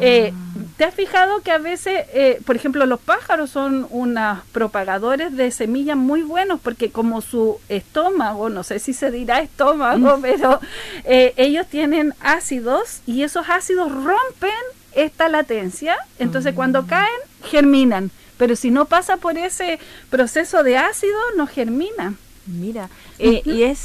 Eh, 0.00 0.32
¿Te 0.76 0.84
has 0.84 0.94
fijado 0.94 1.40
que 1.42 1.50
a 1.52 1.58
veces, 1.58 2.04
eh, 2.12 2.40
por 2.44 2.56
ejemplo, 2.56 2.84
los 2.86 3.00
pájaros 3.00 3.50
son 3.50 3.86
unos 3.90 4.40
propagadores 4.52 5.34
de 5.36 5.50
semillas 5.50 5.96
muy 5.96 6.22
buenos 6.22 6.60
porque 6.60 6.90
como 6.90 7.20
su 7.22 7.58
estómago, 7.68 8.48
no 8.50 8.62
sé 8.62 8.78
si 8.78 8.92
se 8.92 9.10
dirá 9.10 9.40
estómago, 9.40 10.18
pero 10.20 10.60
eh, 11.04 11.32
ellos 11.36 11.66
tienen 11.66 12.14
ácidos 12.20 13.00
y 13.06 13.22
esos 13.22 13.48
ácidos 13.48 13.90
rompen 13.92 14.50
esta 14.94 15.28
latencia, 15.28 15.96
entonces 16.18 16.54
cuando 16.54 16.82
Mm. 16.82 16.86
caen, 16.86 17.20
germinan. 17.44 18.10
Pero 18.38 18.54
si 18.56 18.70
no 18.70 18.84
pasa 18.84 19.16
por 19.16 19.38
ese 19.38 19.78
proceso 20.10 20.62
de 20.62 20.76
ácido, 20.76 21.18
no 21.36 21.46
germina. 21.46 22.14
Mira, 22.46 22.90
eh, 23.18 23.40
¿y 23.44 23.62
es 23.62 23.78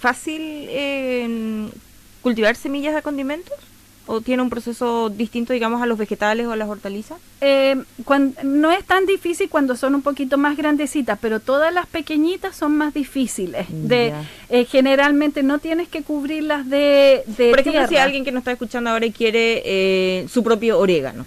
fácil 0.00 0.40
eh, 0.42 1.68
cultivar 2.22 2.54
semillas 2.56 2.94
de 2.94 3.02
condimentos? 3.02 3.56
¿O 4.10 4.22
tiene 4.22 4.42
un 4.42 4.48
proceso 4.50 5.10
distinto, 5.10 5.52
digamos, 5.52 5.82
a 5.82 5.86
los 5.86 5.98
vegetales 5.98 6.46
o 6.46 6.52
a 6.52 6.56
las 6.56 6.68
hortalizas? 6.68 7.18
Eh, 7.42 7.76
no 8.42 8.72
es 8.72 8.84
tan 8.84 9.04
difícil 9.04 9.48
cuando 9.50 9.76
son 9.76 9.94
un 9.94 10.02
poquito 10.02 10.38
más 10.38 10.56
grandecitas, 10.56 11.18
pero 11.20 11.40
todas 11.40 11.72
las 11.72 11.86
pequeñitas 11.86 12.56
son 12.56 12.76
más 12.76 12.94
difíciles. 12.94 13.66
De, 13.70 14.08
Ya. 14.08 14.24
eh, 14.48 14.64
generalmente 14.64 15.42
no 15.42 15.58
tienes 15.58 15.88
que 15.88 16.02
cubrirlas 16.02 16.68
de, 16.68 17.22
de 17.26 17.50
Por 17.50 17.60
ejemplo, 17.60 17.86
si 17.86 17.96
alguien 17.96 18.24
que 18.24 18.32
nos 18.32 18.40
está 18.40 18.52
escuchando 18.52 18.90
ahora 18.90 19.04
y 19.06 19.12
quiere 19.12 19.62
eh, 19.64 20.26
su 20.28 20.42
propio 20.42 20.78
orégano. 20.78 21.26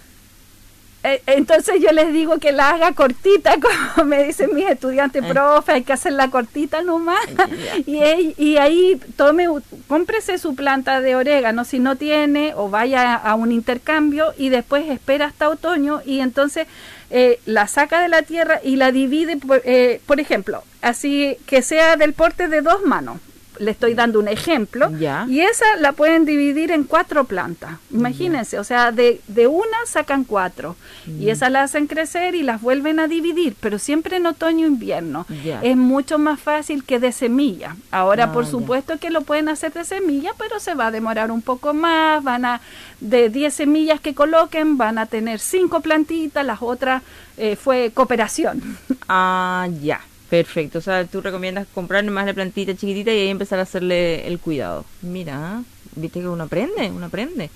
Eh, 1.04 1.20
entonces 1.26 1.80
yo 1.80 1.90
les 1.90 2.12
digo 2.12 2.38
que 2.38 2.52
la 2.52 2.70
haga 2.70 2.92
cortita, 2.92 3.56
como 3.96 4.08
me 4.08 4.22
dicen 4.24 4.54
mis 4.54 4.68
estudiantes, 4.68 5.24
Eh. 5.24 5.26
profe, 5.28 5.72
hay 5.72 5.82
que 5.82 5.92
hacerla 5.92 6.28
cortita 6.30 6.82
nomás. 6.82 7.18
Y, 7.86 7.98
ahí- 8.00 8.34
y 8.38 8.56
ahí 8.58 9.00
tome, 9.16 9.48
cómprese 9.88 10.38
su 10.38 10.54
planta 10.54 11.00
de 11.00 11.16
orégano 11.16 11.64
si 11.64 11.78
no 11.80 11.96
tiene, 11.96 12.52
o 12.54 12.68
vaya 12.70 13.14
a 13.14 13.34
un 13.34 13.50
intercambio 13.50 14.32
y 14.38 14.48
después 14.50 14.88
espera 14.88 15.26
hasta 15.26 15.48
otoño 15.48 16.00
y 16.06 16.20
entonces 16.20 16.66
eh, 17.10 17.40
la 17.46 17.66
saca 17.66 18.00
de 18.00 18.08
la 18.08 18.22
tierra 18.22 18.60
y 18.62 18.76
la 18.76 18.92
divide, 18.92 19.36
por, 19.36 19.60
eh, 19.64 20.00
por 20.06 20.20
ejemplo, 20.20 20.62
así 20.82 21.36
que 21.46 21.62
sea 21.62 21.96
del 21.96 22.12
porte 22.14 22.48
de 22.48 22.60
dos 22.62 22.84
manos. 22.84 23.18
Le 23.62 23.70
estoy 23.70 23.94
dando 23.94 24.18
un 24.18 24.28
ejemplo. 24.28 24.90
Ya. 24.98 25.24
Y 25.28 25.40
esa 25.40 25.64
la 25.78 25.92
pueden 25.92 26.24
dividir 26.24 26.70
en 26.72 26.84
cuatro 26.84 27.24
plantas. 27.24 27.72
Imagínense, 27.92 28.58
o 28.58 28.64
sea, 28.64 28.92
de, 28.92 29.20
de 29.28 29.46
una 29.46 29.76
sacan 29.86 30.24
cuatro. 30.24 30.74
Y 31.06 31.30
esas 31.30 31.50
las 31.50 31.70
hacen 31.70 31.86
crecer 31.86 32.34
y 32.34 32.42
las 32.42 32.60
vuelven 32.60 32.98
a 33.00 33.06
dividir, 33.08 33.54
pero 33.60 33.78
siempre 33.78 34.16
en 34.16 34.26
otoño 34.26 34.64
e 34.66 34.68
invierno. 34.68 35.26
Es 35.62 35.76
mucho 35.76 36.18
más 36.18 36.40
fácil 36.40 36.82
que 36.84 36.98
de 36.98 37.12
semilla. 37.12 37.76
Ahora, 37.90 38.24
Ah, 38.24 38.32
por 38.32 38.44
ya. 38.44 38.50
supuesto 38.50 38.98
que 38.98 39.10
lo 39.10 39.22
pueden 39.22 39.48
hacer 39.48 39.72
de 39.72 39.84
semilla, 39.84 40.32
pero 40.38 40.58
se 40.60 40.74
va 40.74 40.86
a 40.86 40.90
demorar 40.90 41.30
un 41.30 41.42
poco 41.42 41.72
más. 41.74 42.22
Van 42.24 42.44
a, 42.44 42.60
de 43.00 43.28
10 43.28 43.54
semillas 43.54 44.00
que 44.00 44.14
coloquen, 44.14 44.76
van 44.78 44.98
a 44.98 45.06
tener 45.06 45.38
cinco 45.38 45.80
plantitas, 45.80 46.44
las 46.44 46.62
otras 46.62 47.02
eh, 47.36 47.56
fue 47.56 47.90
cooperación. 47.94 48.60
Ah, 49.08 49.68
ya. 49.82 50.00
Perfecto. 50.32 50.78
O 50.78 50.80
sea, 50.80 51.04
tú 51.04 51.20
recomiendas 51.20 51.66
comprar 51.74 52.02
nomás 52.02 52.24
la 52.24 52.32
plantita 52.32 52.74
chiquitita 52.74 53.12
y 53.12 53.18
ahí 53.18 53.28
empezar 53.28 53.58
a 53.58 53.64
hacerle 53.64 54.26
el 54.26 54.38
cuidado. 54.38 54.86
Mira, 55.02 55.62
viste 55.94 56.20
que 56.20 56.26
uno 56.26 56.44
aprende, 56.44 56.90
uno 56.90 57.04
aprende. 57.04 57.50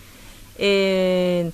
Eh, 0.59 1.51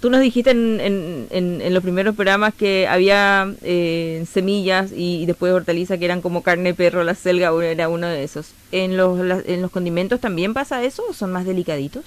tú 0.00 0.10
nos 0.10 0.20
dijiste 0.20 0.50
en, 0.50 1.28
en, 1.30 1.72
los 1.72 1.80
primeros 1.84 2.16
programas 2.16 2.54
que 2.54 2.88
había 2.88 3.54
eh, 3.62 4.26
semillas 4.28 4.90
y, 4.92 5.26
después 5.26 5.52
hortalizas 5.52 6.00
que 6.00 6.06
eran 6.06 6.22
como 6.22 6.42
carne 6.42 6.74
perro, 6.74 7.04
la 7.04 7.14
selga 7.14 7.52
era 7.64 7.88
uno 7.88 8.08
de 8.08 8.24
esos. 8.24 8.48
¿En 8.72 8.96
los, 8.96 9.16
la- 9.20 9.44
¿En 9.46 9.62
los 9.62 9.70
condimentos 9.70 10.18
también 10.18 10.54
pasa 10.54 10.82
eso 10.82 11.04
o 11.08 11.12
son 11.12 11.30
más 11.30 11.44
delicaditos? 11.46 12.04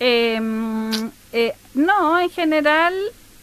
Mm, 0.00 1.08
eh, 1.34 1.52
no, 1.74 2.18
en 2.18 2.30
general 2.30 2.94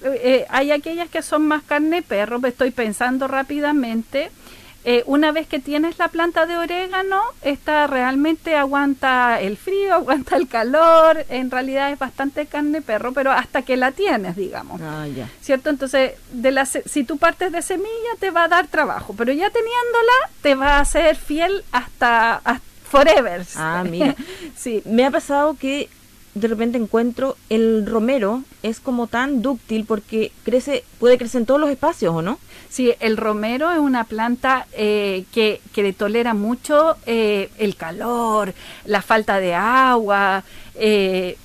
eh, 0.04 0.46
hay 0.50 0.72
aquellas 0.72 1.10
que 1.10 1.22
son 1.22 1.48
más 1.48 1.64
carne 1.64 2.02
perro, 2.02 2.40
me 2.40 2.50
estoy 2.50 2.72
pensando 2.72 3.28
rápidamente. 3.28 4.32
Eh, 4.84 5.04
una 5.06 5.32
vez 5.32 5.46
que 5.46 5.60
tienes 5.60 6.00
la 6.00 6.08
planta 6.08 6.48
de 6.48 6.58
orégano, 6.58 7.22
esta 7.44 7.86
realmente 7.86 8.56
aguanta 8.56 9.40
el 9.40 9.56
frío, 9.56 9.94
aguanta 10.02 10.36
el 10.38 10.48
calor, 10.48 11.24
en 11.30 11.52
realidad 11.52 11.92
es 11.92 12.00
bastante 12.00 12.48
carne 12.48 12.82
perro, 12.82 13.12
pero 13.14 13.32
hasta 13.32 13.62
que 13.62 13.78
la 13.78 13.92
tienes, 13.92 14.36
digamos. 14.36 14.82
Ah, 14.82 15.06
ya. 15.08 15.30
¿Cierto? 15.40 15.70
Entonces, 15.70 16.14
de 16.32 16.50
la, 16.52 16.66
se- 16.66 16.82
si 16.90 17.04
tú 17.04 17.18
partes 17.20 17.52
de 17.52 17.62
semilla, 17.62 17.90
te 18.20 18.32
va 18.32 18.46
a 18.46 18.48
dar 18.48 18.66
trabajo, 18.68 19.14
pero 19.16 19.32
ya 19.32 19.52
teniéndola, 19.52 20.30
te 20.42 20.56
va 20.56 20.78
a 20.78 20.80
hacer 20.80 21.16
fiel 21.16 21.64
hasta, 21.72 22.38
hasta 22.38 22.62
forever. 22.90 23.46
Ah, 23.58 23.84
mira. 23.88 24.16
sí. 24.58 24.82
Me 24.86 25.06
ha 25.06 25.12
pasado 25.12 25.56
que 25.60 25.90
de 26.34 26.48
repente 26.48 26.78
encuentro 26.78 27.36
el 27.50 27.86
romero 27.86 28.44
es 28.64 28.80
como 28.80 29.08
tan 29.08 29.42
dúctil 29.42 29.86
porque 29.86 30.32
crece, 30.44 30.84
puede 31.00 31.18
crecer 31.18 31.42
en 31.42 31.46
todos 31.46 31.60
los 31.60 31.70
espacios, 31.70 32.14
¿o 32.16 32.22
no? 32.22 32.40
Sí, 32.70 32.94
el 33.00 33.18
romero 33.18 33.70
es 33.72 33.80
una 33.80 34.06
planta 34.06 34.66
eh, 34.72 35.26
que, 35.34 35.62
que 35.74 35.84
le 35.84 35.94
tolera 35.94 36.34
mucho 36.34 36.96
eh, 37.06 37.50
el 37.58 37.76
calor, 37.76 38.54
la 38.86 39.02
falta 39.02 39.40
de 39.40 39.54
agua. 39.56 40.44
eh, 40.76 41.38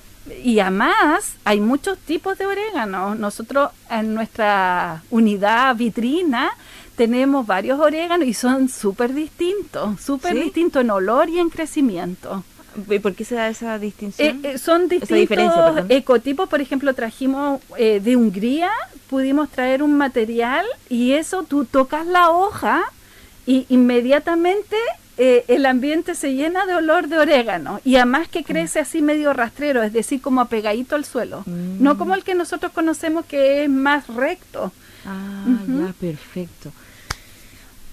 y 0.43 0.59
además 0.59 1.35
hay 1.45 1.61
muchos 1.61 1.97
tipos 1.99 2.37
de 2.37 2.45
orégano. 2.45 3.15
Nosotros 3.15 3.69
en 3.89 4.13
nuestra 4.13 5.01
unidad 5.09 5.75
vitrina 5.75 6.51
tenemos 6.97 7.45
varios 7.45 7.79
oréganos 7.79 8.27
y 8.27 8.33
son 8.33 8.67
súper 8.69 9.13
distintos, 9.13 10.01
súper 10.01 10.33
¿Sí? 10.33 10.39
distintos 10.41 10.81
en 10.81 10.89
olor 10.89 11.29
y 11.29 11.39
en 11.39 11.49
crecimiento. 11.49 12.43
¿Y 12.89 12.99
por 12.99 13.15
qué 13.15 13.25
se 13.25 13.35
da 13.35 13.49
esa 13.49 13.79
distinción? 13.79 14.45
Eh, 14.45 14.53
eh, 14.53 14.57
son 14.57 14.87
distintos 14.87 15.85
ecotipos. 15.89 16.49
Por 16.49 16.61
ejemplo, 16.61 16.93
trajimos 16.93 17.61
eh, 17.77 17.99
de 17.99 18.15
Hungría, 18.15 18.71
pudimos 19.09 19.49
traer 19.49 19.83
un 19.83 19.95
material 19.95 20.65
y 20.89 21.13
eso 21.13 21.43
tú 21.43 21.65
tocas 21.65 22.05
la 22.05 22.29
hoja 22.29 22.83
y 23.45 23.65
inmediatamente 23.69 24.75
eh, 25.19 25.45
el 25.47 25.65
ambiente 25.65 26.13
se 26.13 26.35
llena 26.35 26.67
de 26.67 26.75
olor 26.75 27.07
de 27.07 27.17
orégano 27.17 27.81
y 27.83 27.95
además 27.95 28.27
que 28.27 28.43
crece 28.43 28.79
así 28.79 29.01
medio 29.01 29.33
rastrero, 29.33 29.81
es 29.81 29.91
decir, 29.91 30.21
como 30.21 30.41
apegadito 30.41 30.95
al 30.95 31.05
suelo. 31.05 31.41
Mm. 31.47 31.81
No 31.81 31.97
como 31.97 32.13
el 32.13 32.23
que 32.23 32.35
nosotros 32.35 32.71
conocemos 32.71 33.25
que 33.25 33.63
es 33.63 33.69
más 33.69 34.07
recto. 34.07 34.71
Ah, 35.07 35.45
ya, 35.67 35.93
perfecto. 35.99 36.71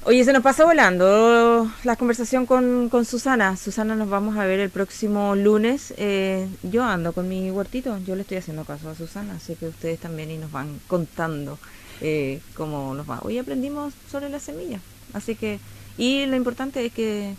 Oye, 0.06 0.22
se 0.22 0.34
nos 0.34 0.42
pasa 0.42 0.66
volando 0.66 1.70
la 1.82 1.96
conversación 1.96 2.44
con, 2.44 2.90
Susana. 3.06 3.56
Susana, 3.56 3.96
nos 3.96 4.10
vamos 4.10 4.36
a 4.36 4.44
ver 4.44 4.60
el 4.60 4.68
próximo 4.68 5.34
lunes. 5.34 5.94
Eh, 5.96 6.46
yo 6.62 6.84
ando 6.84 7.14
con 7.14 7.26
mi 7.26 7.50
huertito, 7.50 7.96
yo 8.06 8.14
le 8.14 8.20
estoy 8.20 8.36
haciendo 8.36 8.66
caso 8.66 8.90
a 8.90 8.94
Susana, 8.94 9.36
así 9.36 9.54
que 9.54 9.66
ustedes 9.66 9.98
también 9.98 10.30
y 10.30 10.36
nos 10.36 10.52
van 10.52 10.78
contando 10.88 11.58
eh, 12.02 12.42
cómo 12.54 12.94
nos 12.94 13.08
va. 13.08 13.20
Hoy 13.22 13.38
aprendimos 13.38 13.94
sobre 14.10 14.28
la 14.28 14.40
semilla, 14.40 14.78
así 15.14 15.36
que, 15.36 15.58
y 15.96 16.26
lo 16.26 16.36
importante 16.36 16.84
es 16.84 16.92
que 16.92 17.34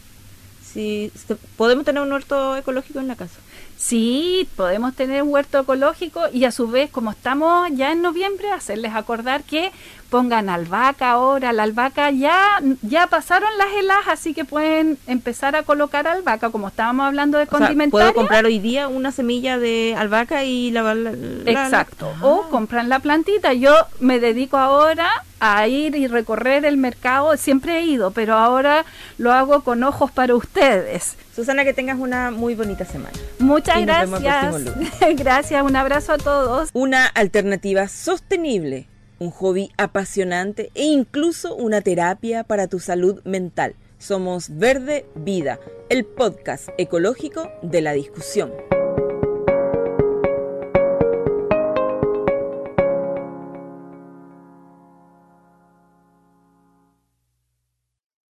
si 0.75 1.11
podemos 1.55 1.85
tener 1.85 2.01
un 2.01 2.11
huerto 2.11 2.57
ecológico 2.57 2.99
en 2.99 3.07
la 3.07 3.15
casa. 3.15 3.39
Sí, 3.77 4.47
podemos 4.55 4.95
tener 4.95 5.21
un 5.21 5.29
huerto 5.29 5.59
ecológico 5.59 6.23
y 6.33 6.45
a 6.45 6.51
su 6.51 6.67
vez, 6.67 6.89
como 6.89 7.11
estamos 7.11 7.69
ya 7.73 7.91
en 7.91 8.01
noviembre, 8.01 8.51
hacerles 8.51 8.93
acordar 8.93 9.43
que 9.43 9.71
pongan 10.17 10.49
albahaca 10.49 11.11
ahora. 11.11 11.53
La 11.53 11.63
albahaca 11.63 12.11
ya, 12.11 12.61
ya 12.81 13.07
pasaron 13.07 13.49
las 13.57 13.67
heladas, 13.77 14.07
así 14.07 14.33
que 14.33 14.45
pueden 14.45 14.97
empezar 15.07 15.55
a 15.55 15.63
colocar 15.63 16.07
albahaca, 16.07 16.49
como 16.49 16.67
estábamos 16.69 17.05
hablando 17.07 17.37
de 17.37 17.43
O 17.43 17.47
sea, 17.47 17.59
condimentaria. 17.59 17.91
puedo 17.91 18.13
comprar 18.13 18.45
hoy 18.45 18.59
día 18.59 18.87
una 18.87 19.11
semilla 19.11 19.57
de 19.57 19.95
albahaca 19.97 20.43
y 20.43 20.71
la, 20.71 20.81
la- 20.93 21.11
la- 21.11 21.51
Exacto. 21.51 22.11
Ah. 22.17 22.25
O 22.25 22.49
compran 22.49 22.89
la 22.89 22.99
plantita. 22.99 23.53
Yo 23.53 23.73
me 23.99 24.19
dedico 24.19 24.57
ahora 24.57 25.09
a 25.39 25.67
ir 25.67 25.95
y 25.95 26.07
recorrer 26.07 26.65
el 26.65 26.77
mercado. 26.77 27.35
Siempre 27.37 27.79
he 27.79 27.83
ido, 27.83 28.11
pero 28.11 28.35
ahora 28.35 28.85
lo 29.17 29.31
hago 29.33 29.61
con 29.63 29.83
ojos 29.83 30.11
para 30.11 30.33
ustedes. 30.35 31.17
Susana, 31.35 31.65
que 31.65 31.73
tengas 31.73 31.99
una 31.99 32.31
muy 32.31 32.55
bonita 32.55 32.85
semana. 32.85 33.11
Muchas 33.39 33.77
Y 33.81 33.85
nos 33.85 33.99
vemos 33.99 34.19
el 34.19 34.23
gracias. 34.23 35.17
gracias. 35.17 35.63
Un 35.63 35.75
abrazo 35.75 36.13
a 36.13 36.17
todos. 36.17 36.69
Una 36.71 37.05
alternativa 37.07 37.89
sostenible, 37.89 38.87
un 39.19 39.31
hobby 39.31 39.71
apasionante 39.77 40.71
e 40.75 40.83
incluso 40.83 41.55
una 41.55 41.81
terapia 41.81 42.43
para 42.43 42.67
tu 42.67 42.79
salud 42.79 43.21
mental. 43.23 43.75
Somos 43.97 44.57
Verde 44.57 45.05
Vida, 45.15 45.59
el 45.89 46.05
podcast 46.05 46.69
ecológico 46.77 47.49
de 47.61 47.81
la 47.81 47.93
discusión. 47.93 48.51